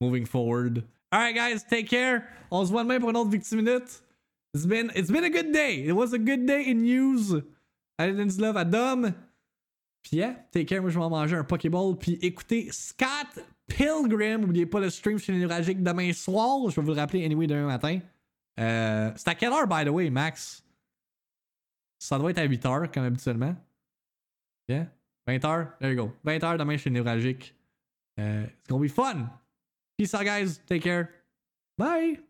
[0.00, 0.84] moving forward.
[1.10, 2.22] Alright guys, take care.
[2.50, 4.02] On se voit demain pour une autre Victime Minute.
[4.54, 5.84] It's been, it's been a good day.
[5.84, 7.42] It was a good day in news.
[7.98, 9.12] Allez, love à Dom.
[10.04, 11.96] Puis yeah, take care, moi je vais manger un Pokéball.
[11.98, 14.42] Puis écoutez Scott Pilgrim.
[14.42, 16.70] N'oubliez pas le stream chez Néuragique demain soir.
[16.70, 17.98] Je vais vous le rappeler anyway demain matin.
[18.60, 20.62] Euh, c'est à quelle heure, by the way, Max?
[21.98, 23.56] Ça doit être à 8h, comme habituellement.
[24.68, 24.88] Yeah?
[25.26, 25.78] 20h?
[25.80, 26.12] There you go.
[26.24, 27.54] 20h demain chez Néuragique.
[28.20, 29.30] Euh, it's gonna be fun.
[29.96, 30.60] Peace out, guys.
[30.66, 31.08] Take care.
[31.78, 32.20] Bye.